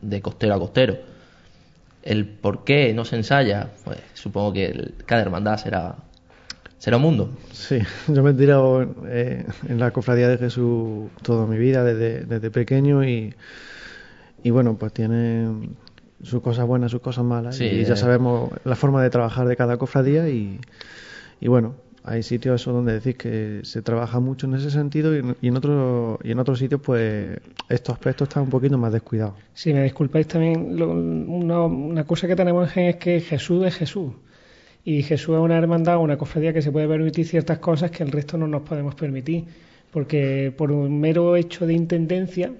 [0.03, 0.99] de costero a costero.
[2.03, 5.97] El por qué no se ensaya, pues supongo que cada hermandad será
[6.79, 7.31] será un mundo.
[7.53, 7.79] Sí,
[8.09, 12.51] yo me he tirado eh, en la cofradía de Jesús toda mi vida, desde, desde
[12.51, 13.35] pequeño, y,
[14.43, 15.71] y bueno, pues tiene
[16.23, 17.97] sus cosas buenas, sus cosas malas, Sí, y ya eh.
[17.97, 20.61] sabemos la forma de trabajar de cada cofradía, y,
[21.41, 21.75] y bueno,
[22.09, 26.19] hay sitios eso donde decís que se trabaja mucho en ese sentido, y en, otros
[26.25, 29.35] y en otros sitios, pues estos aspectos están un poquito más descuidados.
[29.55, 34.13] Si me disculpáis también, lo- una, cosa que tenemos es que Jesús es Jesús.
[34.85, 38.11] Y Jesús es una hermandad, una cofradía que se puede permitir ciertas cosas que el
[38.13, 39.45] resto no nos podemos permitir.
[39.91, 42.53] Porque por un mero hecho de intendencia,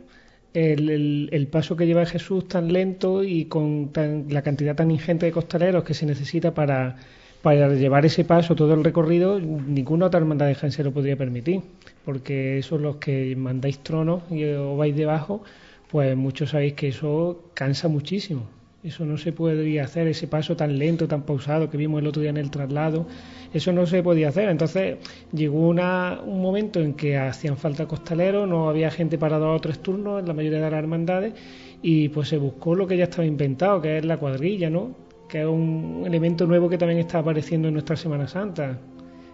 [0.55, 4.91] el, el- el paso que lleva Jesús tan lento y con tan- la cantidad tan
[4.91, 6.97] ingente de costaleros que se necesita para,
[7.43, 11.17] para llevar ese paso, todo el recorrido, ninguna otra hermandad de Jaén se lo podría
[11.17, 11.63] permitir.
[12.05, 15.43] Porque esos los que mandáis tronos y o vais debajo,
[15.91, 18.43] pues muchos sabéis que eso cansa muchísimo.
[18.83, 22.23] Eso no se podría hacer, ese paso tan lento, tan pausado que vimos el otro
[22.23, 23.07] día en el traslado,
[23.53, 24.49] eso no se podía hacer.
[24.49, 24.99] Entonces
[25.33, 29.61] llegó una- un momento en que hacían falta costaleros, no había gente para dos o
[29.61, 31.35] tres turnos en la mayoría de las hermandades
[31.83, 35.08] y pues se buscó lo que ya estaba inventado, que es la cuadrilla, ¿no?
[35.29, 38.79] Que es un elemento nuevo que también está apareciendo en nuestra Semana Santa.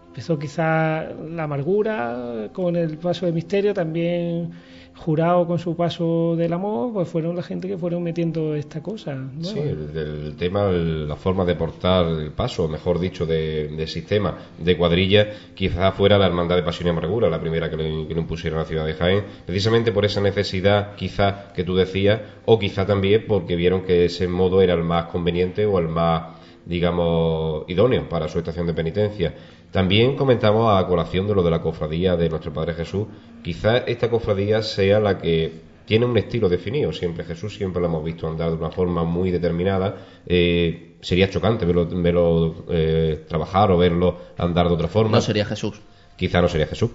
[0.09, 4.51] Empezó quizá la amargura con el paso de misterio, también
[4.97, 9.17] jurado con su paso del amor, pues fueron la gente que fueron metiendo esta cosa.
[9.41, 14.77] Sí, el, tema, la forma de portar el paso, mejor dicho, de, de sistema de
[14.77, 18.59] cuadrilla, quizás fuera la Hermandad de Pasión y Amargura, la primera que le, que impusieron
[18.59, 22.87] a la ciudad de Jaén, precisamente por esa necesidad, quizás que tú decías, o quizá
[22.87, 28.09] también porque vieron que ese modo era el más conveniente o el más, digamos, idóneo
[28.09, 29.35] para su estación de penitencia.
[29.75, 33.09] También comentamos a colación de lo de la cofradía de nuestro Padre Jesús,
[33.43, 35.53] quizás esta cofradía sea la que
[35.85, 36.93] tiene un estilo definido.
[36.93, 39.97] Siempre Jesús siempre lo hemos visto andar de una forma muy determinada.
[40.29, 45.17] Eh, sería chocante verlo, verlo eh, trabajar o verlo andar de otra forma.
[45.17, 45.81] No sería Jesús.
[46.17, 46.91] Quizá no sería Jesús.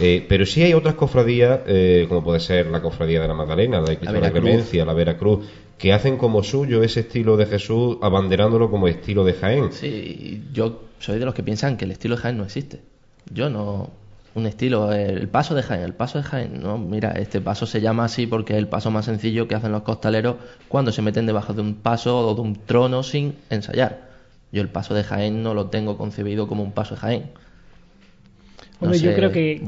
[0.00, 3.80] Eh, pero sí hay otras cofradías, eh, como puede ser la cofradía de la Magdalena,
[3.80, 4.42] la de Cristo de la Veracruz.
[4.42, 5.46] Clemencia, la Veracruz,
[5.78, 9.72] que hacen como suyo ese estilo de Jesús, abanderándolo como estilo de Jaén.
[9.72, 12.80] Sí, yo soy de los que piensan que el estilo de Jaén no existe.
[13.30, 13.90] Yo no.
[14.34, 16.62] Un estilo, el paso de Jaén, el paso de Jaén.
[16.62, 19.72] No, mira, este paso se llama así porque es el paso más sencillo que hacen
[19.72, 20.36] los costaleros
[20.68, 24.08] cuando se meten debajo de un paso o de un trono sin ensayar.
[24.50, 27.30] Yo el paso de Jaén no lo tengo concebido como un paso de Jaén.
[28.82, 29.62] No Hombre, yo creo que,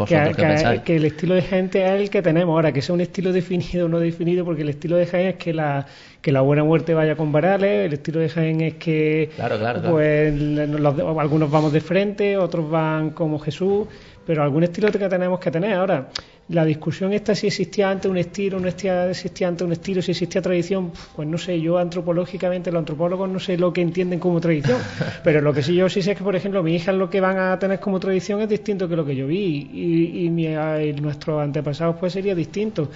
[0.85, 3.87] que- el estilo de gente es el que tenemos ahora, que sea un estilo definido
[3.87, 5.87] o no definido, porque el estilo de Jaén es que la,
[6.21, 9.81] que la buena muerte vaya con varales, el estilo de Jaén es que Claro, claro,
[9.81, 9.95] claro.
[9.95, 13.87] pues los- algunos vamos de frente, otros van como Jesús,
[14.27, 15.75] pero algún estilo que tenemos que tener.
[15.75, 16.09] Ahora,
[16.49, 20.11] la discusión esta si existía antes un estilo, no existía, existía antes un estilo, si
[20.11, 24.41] existía tradición, pues no sé, yo antropológicamente, los antropólogos no sé lo que entienden como
[24.41, 24.79] tradición,
[25.25, 27.21] pero lo que sí yo sí sé es que, por ejemplo, mi hija lo que
[27.21, 30.45] van a tener como tradición es distinto que lo que yo vi y, y mi-
[30.55, 32.91] y nuestros antepasados pues sería distinto.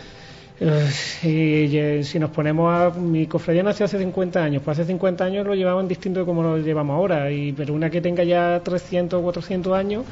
[0.61, 0.89] Eh,
[1.23, 2.91] y, eh, si nos ponemos a.
[2.99, 6.43] Mi cofradía nació hace 50 años, pues hace 50 años lo llevaban distinto de como
[6.43, 10.05] lo llevamos ahora, y pero una que tenga ya 300 o 400 años,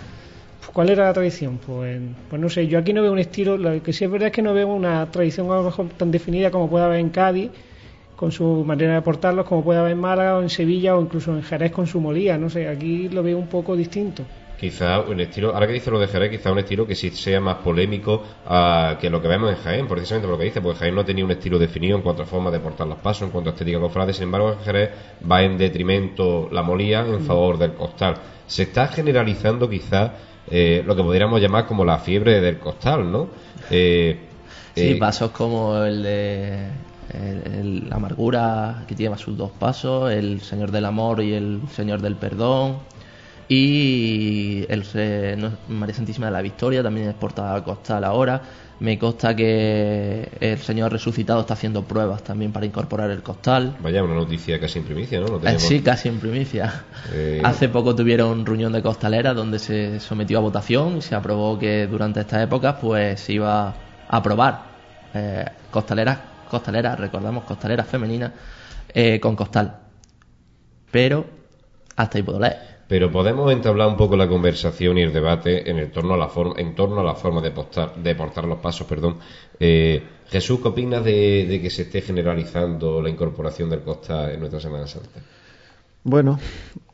[0.77, 1.59] ¿cuál era la tradición?
[1.67, 1.99] Pues,
[2.29, 4.35] pues no sé, yo aquí no veo un estilo, lo que sí es verdad es
[4.35, 7.51] que no veo una tradición a lo mejor tan definida como puede haber en Cádiz,
[8.15, 11.33] con su manera de portarlos, como puede haber en Málaga o en Sevilla o incluso
[11.33, 14.23] en Jerez con su molía, no sé, aquí lo veo un poco distinto.
[14.61, 17.41] Quizá un estilo, ahora que dice lo de Jerez, quizá un estilo que sí sea
[17.41, 20.81] más polémico ah, que lo que vemos en Jaén, precisamente por lo que dice, porque
[20.81, 23.31] Jaén no tenía un estilo definido en cuanto a forma de portar los pasos, en
[23.31, 24.91] cuanto a estética cofrade, sin embargo en Jerez
[25.31, 28.17] va en detrimento la molía en favor del costal.
[28.47, 30.13] Se está generalizando quizá
[30.51, 33.29] eh, lo que podríamos llamar como la fiebre del costal, ¿no?
[33.71, 34.21] Eh,
[34.75, 36.67] Sí, eh, pasos como el de
[37.15, 41.61] el- el- la amargura que lleva sus dos pasos, el Señor del Amor y el
[41.75, 42.79] Señor del Perdón.
[43.49, 44.85] Y el
[45.41, 48.43] no, María Santísima de la Victoria también es portada costal ahora.
[48.79, 53.75] Me consta que el Señor resucitado está haciendo pruebas también para incorporar el costal.
[53.81, 55.29] Vaya, una noticia casi en primicia, ¿no?
[55.29, 56.85] No Eh, tenemos- sí, casi en primicia.
[57.13, 61.59] Eh, Hace poco tuvieron reunión de costaleras donde se sometió a votación y se aprobó
[61.59, 63.75] que durante estas épocas pues se iba a
[64.09, 64.77] aprobar
[65.15, 68.33] eh, costaleras, costaleras, recordamos, costaleras femeninas
[68.93, 69.75] eh, con costal.
[70.91, 71.25] Pero
[71.97, 72.76] hasta ahí puedo leer.
[72.89, 76.29] Pero podemos entablar un poco la conversación y el debate en el torno a la
[76.29, 79.17] forma, en torno a la forma de portar, de portar los pasos, perdón.
[79.59, 84.41] Eh, Jesús, ¿qué opinas de, de que se esté generalizando la incorporación del costal en
[84.41, 85.21] nuestra Semana Santa?
[86.05, 86.39] Bueno,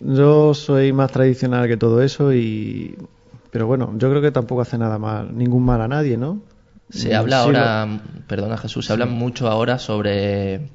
[0.01, 2.97] yo soy más tradicional que todo eso y
[3.53, 6.41] pero bueno, yo creo que tampoco hace nada mal, ningún mal a nadie, ¿no?
[6.89, 10.71] Se habla Sí, ahora, perdona Jesús, se habla mucho ahora sobre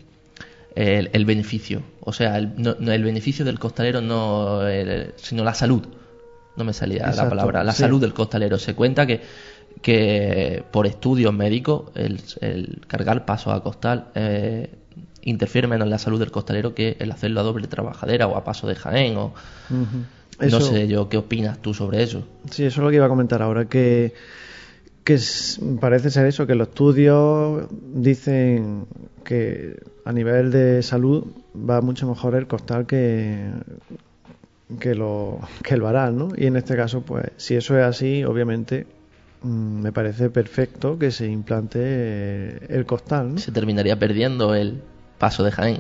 [0.77, 1.81] el, el beneficio.
[2.01, 5.81] O sea, el, no- no, el beneficio del costalero no, el- sino la salud.
[6.55, 7.81] no me salía la palabra, la sí.
[7.81, 8.57] salud del costalero.
[8.57, 9.21] Se cuenta que,
[9.81, 14.69] que por estudios médicos el, cargar paso a costal eh,
[15.21, 18.43] interfiere menos en la salud del costalero que el hacerlo a doble trabajadera o a
[18.43, 19.17] paso de Jaén.
[19.17, 19.33] O,
[19.69, 22.23] no Eso- sé yo, ¿qué opinas tú sobre eso?
[22.51, 24.13] Sí, eso es lo que iba a comentar ahora, que,
[25.07, 28.85] que es- parece ser eso, que los estudios dicen
[29.23, 31.23] que a nivel de salud
[31.55, 33.49] va mucho mejor el costal que,
[34.81, 36.29] que, lo, que el varal, ¿no?
[36.35, 38.85] Y en este caso, pues, si eso es así, obviamente
[39.43, 43.37] mm, me parece perfecto que se implante eh, el costal, ¿no?
[43.39, 44.81] Se terminaría perdiendo el
[45.19, 45.77] paso de Jaén.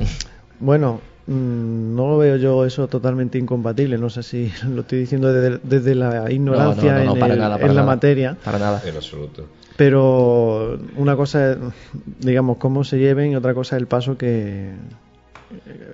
[0.61, 3.97] Bueno, no lo veo yo eso totalmente incompatible.
[3.97, 7.39] No sé si lo estoy diciendo desde, desde la ignorancia no, no, en, para el-
[7.39, 7.85] nada, en para la nada.
[7.95, 8.37] materia.
[8.43, 8.81] Para nada.
[8.85, 9.45] En absoluto.
[9.75, 11.57] Pero una cosa es,
[12.19, 14.73] digamos, cómo se lleven y otra cosa es el paso que...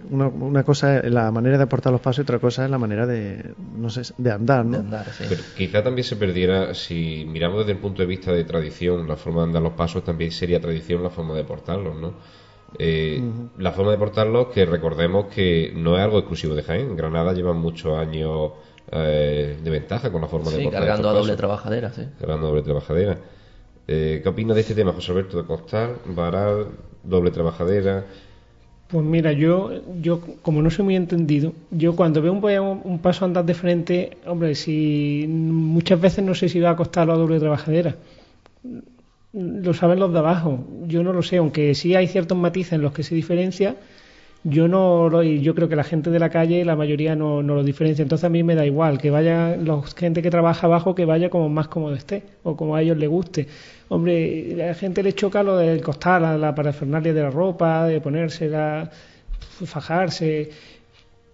[0.09, 2.79] Una, una cosa es la manera de aportar los pasos y otra cosa es la
[2.79, 4.71] manera de, no sé, de andar, ¿no?
[4.71, 5.25] De andar, sí.
[5.29, 9.15] Pero quizá también se perdiera, si miramos desde el punto de vista de tradición, la
[9.15, 12.13] forma de andar los pasos también sería tradición la forma de portarlos, ¿no?
[12.79, 13.21] Eh,
[13.57, 16.95] La forma de portarlos que recordemos que no es algo exclusivo de Jaén.
[16.95, 18.51] Granada llevan muchos años
[18.91, 21.37] eh, de ventaja con la forma de Sí, portar cargando a doble pasos.
[21.37, 22.03] trabajadera, sí.
[22.19, 23.17] Cargando doble trabajadera.
[23.87, 25.37] Eh, ¿Qué opinas de este tema, José Alberto?
[25.37, 26.67] De costal, varal,
[27.03, 28.05] doble trabajadera.
[28.87, 29.71] Pues mira, yo,
[30.01, 33.43] yo como no soy muy entendido, yo cuando veo un, a un, paso a andar
[33.43, 37.95] de frente, hombre, si muchas veces no sé si va a costar a doble trabajadera.
[39.33, 42.83] Lo saben los de abajo, yo no lo sé, aunque sí hay ciertos matices en
[42.83, 43.75] los que se diferencia,
[44.43, 47.55] yo no lo, yo creo que la gente de la calle, la mayoría no, no
[47.55, 48.03] lo diferencia.
[48.03, 51.29] Entonces a mí me da igual que vaya la gente que trabaja abajo, que vaya
[51.29, 53.47] como más cómodo esté o como a ellos les guste.
[53.87, 57.85] Hombre, a la gente le choca lo del costal, la, la parafernalia de la ropa,
[57.87, 58.91] de ponérsela,
[59.65, 60.51] fajarse.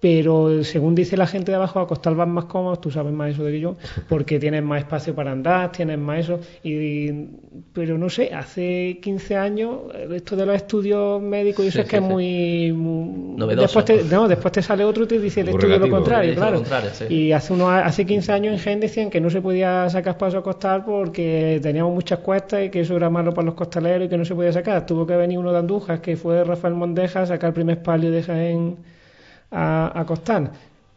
[0.01, 3.31] Pero según dice la gente de abajo, a costal van más cómodos, tú sabes más
[3.31, 3.75] eso de que yo,
[4.07, 6.39] porque tienes más espacio para andar, tienes más eso.
[6.63, 7.11] Y,
[7.73, 9.79] pero no sé, hace 15 años,
[10.13, 13.79] esto de los estudios médicos, y eso Sí, es que sí, es muy, muy- Novedoso.
[13.79, 16.29] Después te, no, después te sale otro y te dice el Muy estudio lo contrario,
[16.31, 16.55] lo claro.
[16.57, 16.91] contrario.
[17.09, 20.37] Y hace, unos, hace 15 años en Jaén decían que no se podía sacar paso
[20.37, 24.09] a costal porque teníamos muchas cuestas y que eso era malo para los costaleros y
[24.09, 24.85] que no se podía sacar.
[24.85, 28.11] Tuvo que venir uno de Andújar, que fue Rafael Mondeja, a sacar el primer palio
[28.11, 28.77] de Jaén
[29.51, 30.51] a, a costal.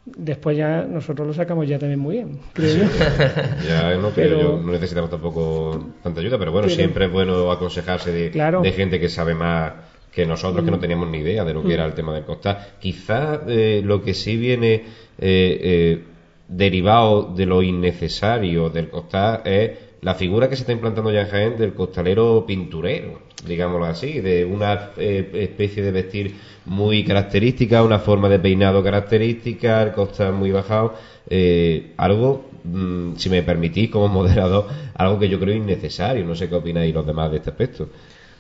[0.04, 2.84] Después ya nosotros lo sacamos ya también muy bien, creo yo.
[3.68, 7.12] Ya no, pero, Pero- yo no necesitamos tampoco tanta ayuda, pero bueno, Pero- siempre es
[7.12, 8.62] bueno aconsejarse de, Claro.
[8.62, 9.72] de gente que sabe más
[10.10, 12.58] que nosotros, que no teníamos ni idea de lo que era el tema del costal.
[12.80, 14.84] Quizás eh, lo que sí viene eh,
[15.18, 16.04] eh,
[16.48, 19.70] derivado de lo innecesario del costal es
[20.02, 24.44] la figura que se está implantando ya en Jaén del costalero pinturero, digámoslo así, de
[24.44, 26.34] una eh, especie de vestir
[26.66, 30.94] muy característica, una forma de peinado característica, el costal muy bajado,
[31.30, 36.48] eh, algo, mm, si me permitís como moderador, algo que yo creo innecesario, no sé
[36.48, 37.88] qué opináis los demás de este aspecto.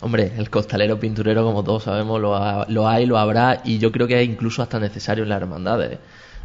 [0.00, 3.92] Hombre, el costalero pinturero, como todos sabemos, lo, ha- lo hay, lo habrá y yo
[3.92, 5.98] creo que es incluso hasta necesario en las hermandades.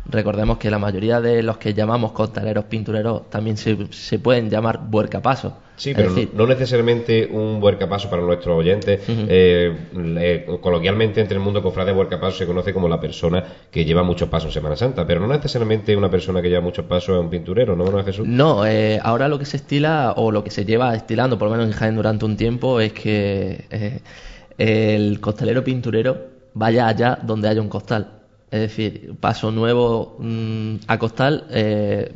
[0.10, 4.80] Recordemos que la mayoría de los que llamamos costaleros pintureros también se, se pueden llamar
[4.90, 5.54] buercapasos.
[5.76, 9.00] Sí, pero decir, no necesariamente un buercapaso para nuestros oyentes.
[9.08, 14.02] Eh, le- coloquialmente entre el mundo cofrade buercapaso se conoce como la persona que lleva
[14.02, 17.22] muchos pasos en Semana Santa, pero no necesariamente una persona que lleva muchos pasos es
[17.22, 18.26] un pinturero, ¿no, Manuel Jesús?
[18.28, 21.52] No, eh, ahora lo que se estila, o lo que se lleva estilando, por lo
[21.56, 24.00] menos en Jaén durante un tiempo, es que eh,
[24.58, 26.18] el costalero pinturero
[26.56, 28.14] vaya allá donde haya un costal.
[28.50, 32.14] Es decir, paso nuevo mm, a costal, eh,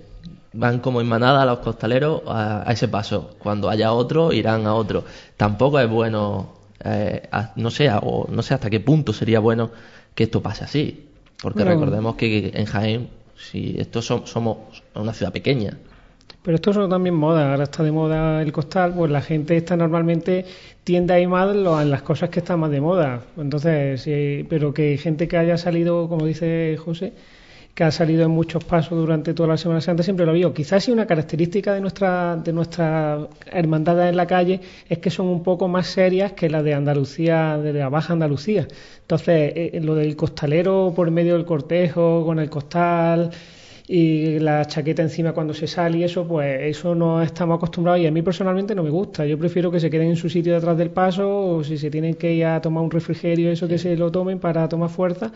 [0.53, 3.35] van como en manada los costaleros a, a ese paso.
[3.39, 5.03] Cuando haya otro, irán a otro.
[5.37, 6.53] Tampoco es bueno,
[6.83, 9.71] eh, a- no sé, o no sé hasta qué punto sería bueno
[10.15, 11.09] que esto pase así.
[11.41, 11.71] Porque No.
[11.71, 14.57] recordemos que en Jaén, si esto som- somos
[14.95, 15.77] una ciudad pequeña,
[16.43, 19.77] Pero esto son también moda, ahora está de moda el costal, pues la gente está
[19.77, 20.45] normalmente
[20.84, 23.22] tiende a ir más en las cosas que están más de moda.
[23.38, 24.03] Entonces,
[24.49, 27.13] pero que gente que haya salido, como dice José,
[27.76, 30.53] que ha salido en muchos pasos durante toda la Semana Santa, siempre lo vio.
[30.53, 34.59] Quizás sí una característica de nuestra de nuestra hermandad en la calle
[34.89, 38.68] es que son un poco más serias que las de Andalucía, de la Baja Andalucía.
[39.01, 43.31] Entonces, eh, lo del costalero por medio del cortejo, con el costal,
[43.93, 48.07] y la chaqueta encima cuando se sale y eso, pues eso no estamos acostumbrados y
[48.07, 49.26] a mí personalmente no me gusta.
[49.26, 51.27] Yo prefiero que se queden en su sitio detrás del paso
[51.57, 54.39] o si se tienen que ir a tomar un refrigerio, eso que se lo tomen
[54.39, 55.31] para tomar fuerza.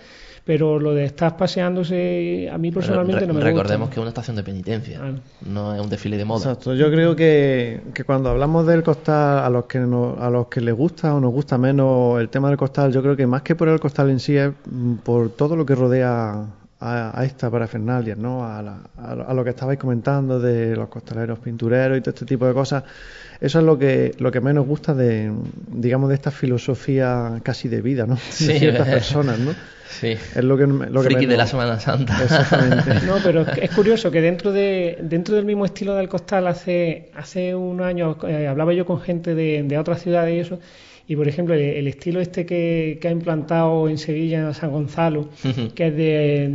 [0.46, 3.94] Pero lo de estar paseándose, a mí personalmente Re- no me recordemos gusta.
[3.96, 5.16] que es una estación de penitencia, Claro.
[5.50, 6.52] no es un desfile de moda.
[6.52, 6.76] Exacto.
[6.76, 10.62] Yo creo que, que cuando hablamos del costal, a los que no- a los que
[10.62, 13.56] les gusta o nos gusta menos el tema del costal, yo creo que más que
[13.56, 16.46] por el costal en sí es mm, por todo lo que rodea
[16.86, 18.44] a, esta parafernalia, ¿no?
[18.44, 18.60] A,
[18.98, 22.84] a, lo que estabais comentando de los costaleros pintureros y todo este tipo de cosas.
[23.42, 25.32] Eso es lo que, lo que menos gusta de,
[25.68, 28.18] digamos, de esta filosofía casi de vida, ¿no?
[28.18, 29.54] Sí, de ciertas personas, ¿no?
[29.90, 30.10] Sí.
[30.10, 32.22] Es lo que, lo Friki de la Semana Santa.
[32.24, 32.94] Exactamente.
[33.06, 37.54] No, pero es curioso que dentro de dentro del mismo estilo del costal hace hace
[37.54, 40.60] unos años eh, hablaba yo con gente de, de otras ciudades y eso
[41.08, 45.30] y por ejemplo, el, estilo este que, ha implantado en Sevilla, en San Gonzalo,
[45.76, 46.50] que es de,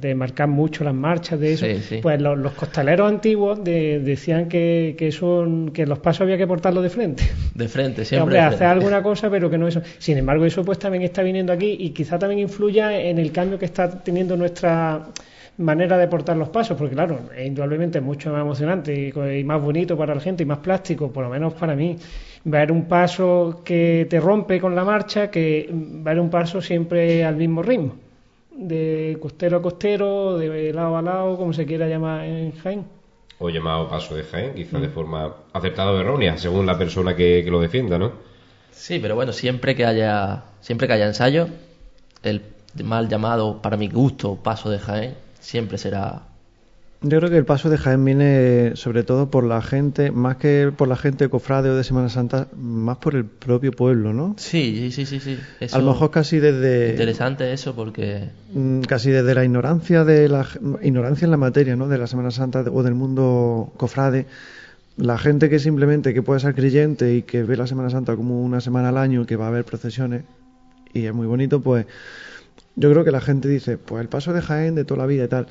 [0.00, 1.66] de, marcar mucho las marchas, de eso,
[2.00, 5.10] pues los, costaleros antiguos decían que, que,
[5.72, 7.24] que los pasos había que portarlos de frente.
[7.54, 8.22] De frente, siempre.
[8.22, 9.82] Hombre, hacer alguna cosa, pero que no eso.
[9.98, 13.58] Sin embargo, eso pues también está viniendo aquí y quizá también influya en el cambio
[13.58, 15.10] que está teniendo nuestra
[15.58, 19.96] manera de portar los pasos, porque claro, indudablemente es mucho más emocionante y, más bonito
[19.96, 21.96] para la gente y más plástico, por lo menos para mí,
[22.44, 27.36] ver un paso que te rompe con la marcha que ver un paso siempre al
[27.36, 27.96] mismo ritmo,
[28.54, 32.84] de costero a costero, de lado a lado, como se quiera llamar en Jaén.
[33.38, 37.42] O llamado paso de Jaén, quizás de forma aceptada o errónea, según la persona que,
[37.44, 38.12] que lo defienda, ¿no?
[38.70, 41.48] Sí, pero bueno, siempre que haya, siempre que haya ensayo,
[42.22, 42.42] el
[42.84, 46.22] mal llamado, para mi gusto, paso de Jaén, siempre será
[47.04, 50.72] yo creo que el paso de Jaén viene sobre todo por la gente, más que
[50.74, 54.34] por la gente de cofrade o de Semana Santa, más por el propio pueblo, ¿no?
[54.38, 55.38] Sí, sí, sí, sí.
[55.70, 56.90] a lo mejor casi desde...
[56.90, 58.30] Interesante eso porque...
[58.54, 60.46] Mm, casi desde la ignorancia de la
[60.82, 61.88] ignorancia en la materia, ¿no?
[61.88, 64.26] De la Semana Santa o del mundo cofrade,
[64.96, 68.42] la gente que simplemente que puede ser creyente y que ve la Semana Santa como
[68.42, 70.24] una semana al año que va a haber procesiones
[70.94, 71.86] y es muy bonito, pues
[72.76, 75.24] yo creo que la gente dice, pues el paso de Jaén de toda la vida
[75.24, 75.46] y tal.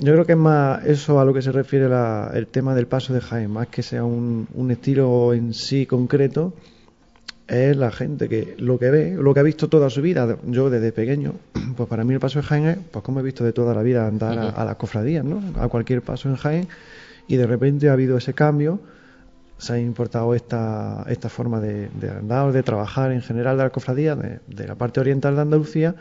[0.00, 1.88] Yo creo que es más eso a lo que se refiere
[2.32, 6.54] el tema del paso de Jaén, más que sea un, estilo en sí concreto,
[7.48, 10.70] es la gente que lo que ve, lo que ha visto toda su vida, yo
[10.70, 11.34] desde pequeño,
[11.76, 13.82] pues para mí el paso de Jaén es, pues como he visto de toda la
[13.82, 15.42] vida andar a, las cofradías, ¿no?
[15.60, 16.68] A cualquier paso en Jaén,
[17.26, 18.78] y de repente ha habido ese cambio,
[19.56, 24.14] se ha importado esta, esta forma de, andar, de trabajar en general de la cofradía,
[24.14, 25.96] de, de la parte oriental de Andalucía,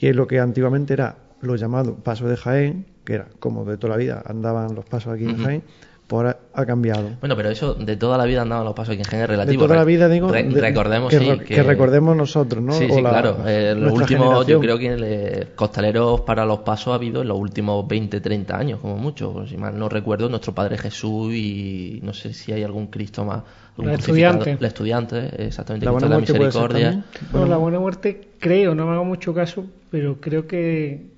[0.00, 3.76] y es lo que antiguamente era lo llamado paso de Jaén, que era como de
[3.76, 5.62] toda la vida andaban los pasos aquí en Jaén,
[6.06, 7.10] por pues ha cambiado.
[7.18, 9.62] Bueno, pero eso de toda la vida andaban los pasos aquí en Jaén es relativo.
[9.62, 12.72] De toda la vida, digo, recordemos, que, que, recordemos nosotros, ¿no?
[12.72, 13.38] Sí, sí, claro.
[13.46, 17.86] Eh, los últimos, yo creo que costaleros para los pasos ha habido en los últimos
[17.88, 19.44] 20, 30 años, como mucho.
[19.48, 23.42] Si mal no recuerdo, nuestro Padre Jesús y no sé si hay algún Cristo más.
[23.76, 24.56] La estudiante.
[24.60, 25.84] La estudiante, exactamente.
[25.84, 27.04] La buena la misericordia.
[27.32, 31.09] Bueno, la buena muerte, creo, no me hago mucho caso, pero creo que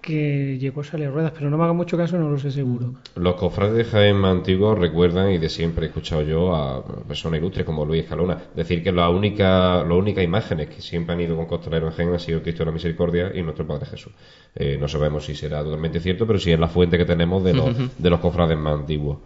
[0.00, 2.94] que llegó a salir ruedas, pero no me haga mucho caso, no lo sé seguro.
[3.16, 7.38] Los cofrades de Jaén más antiguos recuerdan, y de siempre he escuchado yo a personas
[7.38, 11.36] ilustres como Luis Escalona, decir que la única, las únicas imágenes que siempre han ido
[11.36, 14.12] con costaleros en Jaén han sido Cristo de la Misericordia y nuestro Padre Jesús.
[14.54, 17.54] Eh, no sabemos si será totalmente cierto, pero sí es la fuente que tenemos de
[17.54, 19.18] los, de los cofrades más antiguos.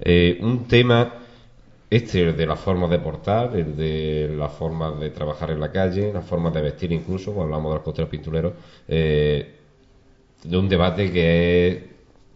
[0.00, 1.22] Eh, un tema
[1.92, 5.70] este, el de la forma de portar, el de la forma de trabajar en la
[5.70, 8.54] calle, la forma de vestir incluso, cuando hablamos de los costeros pintureros,
[8.88, 9.56] eh,
[10.44, 11.78] de un debate que es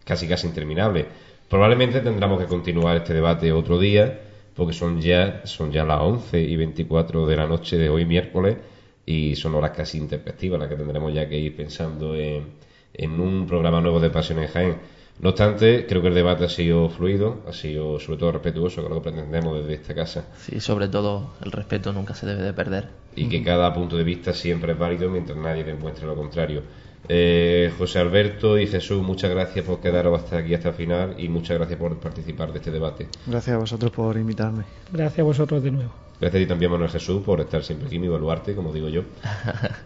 [0.03, 1.05] casi casi interminable.
[1.49, 4.19] Probablemente tendremos que continuar este debate otro día,
[4.55, 8.57] porque son ya, son ya las 11 y 24 de la noche de hoy miércoles
[9.05, 12.47] y son horas casi intempestivas las que tendremos ya que ir pensando en,
[12.93, 14.75] en un programa nuevo de Pasión en Jaén.
[15.19, 18.87] No obstante, creo que el debate ha sido fluido, ha sido sobre todo respetuoso, que
[18.87, 20.25] es lo que pretendemos desde esta casa.
[20.37, 22.89] Sí, sobre todo el respeto nunca se debe de perder.
[23.15, 26.61] Y que cada punto de vista siempre es válido mientras nadie demuestre lo contrario.
[27.09, 31.29] Eh, José Alberto y Jesús, muchas gracias por quedaros hasta aquí, hasta el final, y
[31.29, 33.07] muchas gracias por participar de este debate.
[33.25, 34.63] Gracias a vosotros por invitarme.
[34.91, 35.91] Gracias a vosotros de nuevo.
[36.19, 39.03] Gracias a ti también, Manuel Jesús, por estar siempre aquí, mi baluarte, como digo yo.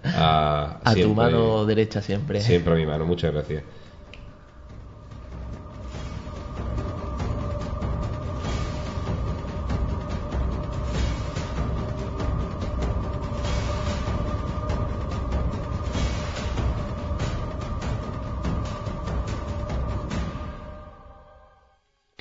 [0.03, 2.41] A, a tu mano derecha siempre.
[2.41, 3.63] Siempre a mi mano, muchas gracias.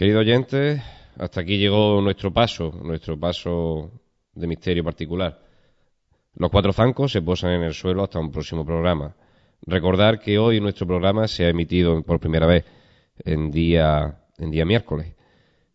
[0.01, 0.81] Querido oyentes,
[1.19, 4.01] hasta aquí llegó nuestro paso, nuestro paso
[4.33, 5.39] de misterio particular.
[6.37, 9.15] Los cuatro zancos se posan en el suelo hasta un próximo programa.
[9.61, 12.65] Recordar que hoy nuestro programa se ha emitido por primera vez
[13.27, 15.15] en día, en día miércoles.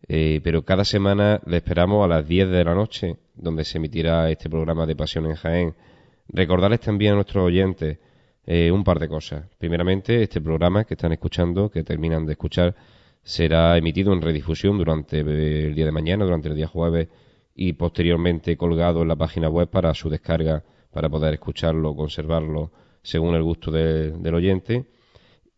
[0.08, 4.32] Eh, pero cada semana le esperamos a las 10 de la noche, donde se emitirá
[4.32, 5.76] este programa de Pasión en Jaén.
[6.30, 8.00] Recordarles también a nuestros oyentes
[8.44, 9.46] eh, un par de cosas.
[9.60, 12.76] Primeramente, este programa que están escuchando, que terminan de escuchar,
[13.26, 17.10] será emitido en redifusión durante el día de mañana, durante el día jueves
[17.56, 22.72] y posteriormente colgado en la página web para su descarga, para poder escucharlo, conservarlo
[23.02, 24.86] según el gusto del oyente.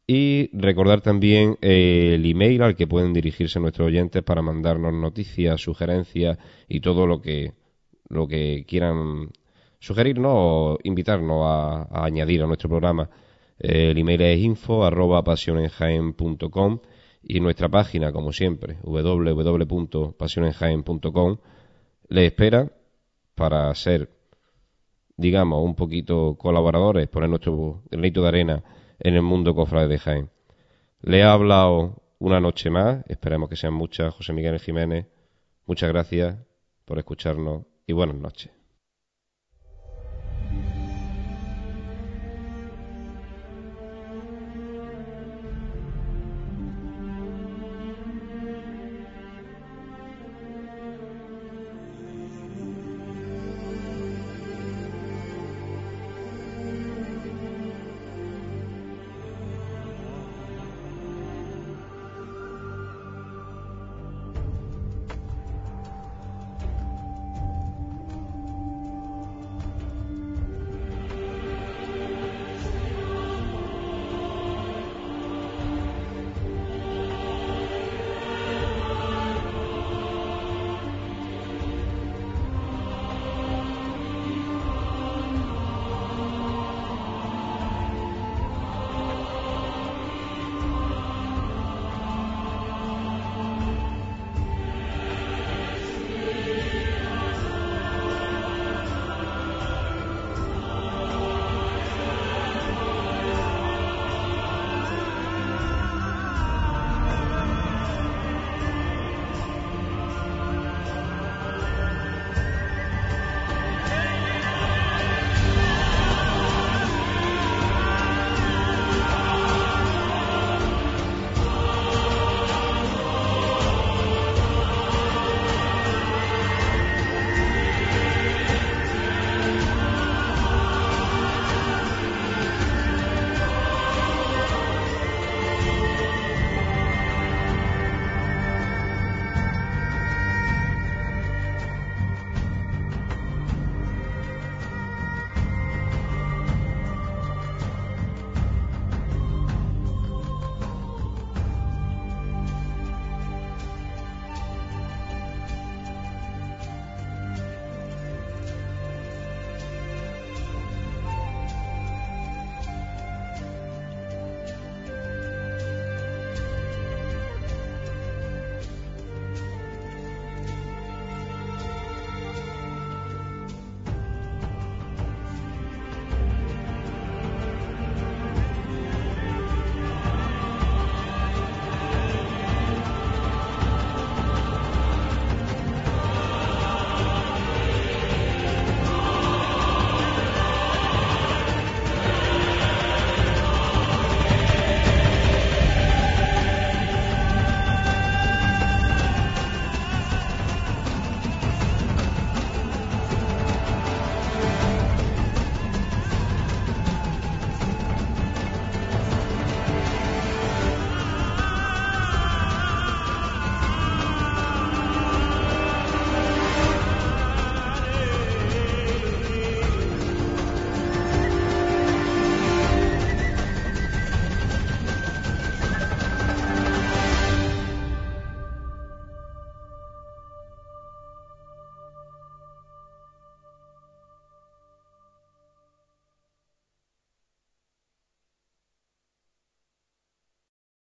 [0.07, 5.59] Y recordar también eh, el email al que pueden dirigirse nuestros oyentes para mandarnos noticias,
[5.59, 6.37] sugerencias
[6.69, 7.51] y todo lo que,
[8.07, 9.29] lo que quieran
[9.79, 13.09] sugerirnos o invitarnos a, añadir a nuestro programa.
[13.59, 15.21] Eh, el email es info arroba
[17.29, 21.37] y nuestra página, como siempre, www.pasionenjaen.com,
[22.07, 22.71] le espera
[23.35, 24.09] para ser,
[25.17, 28.63] digamos, un poquito colaboradores, poner nuestro granito de arena
[28.99, 30.29] en el mundo cofrade de Jaén.
[31.01, 35.07] Le ha hablado una noche más, esperemos que sean muchas, José Miguel Jiménez.
[35.65, 36.37] Muchas gracias
[36.85, 38.56] por escucharnos y buenas noches.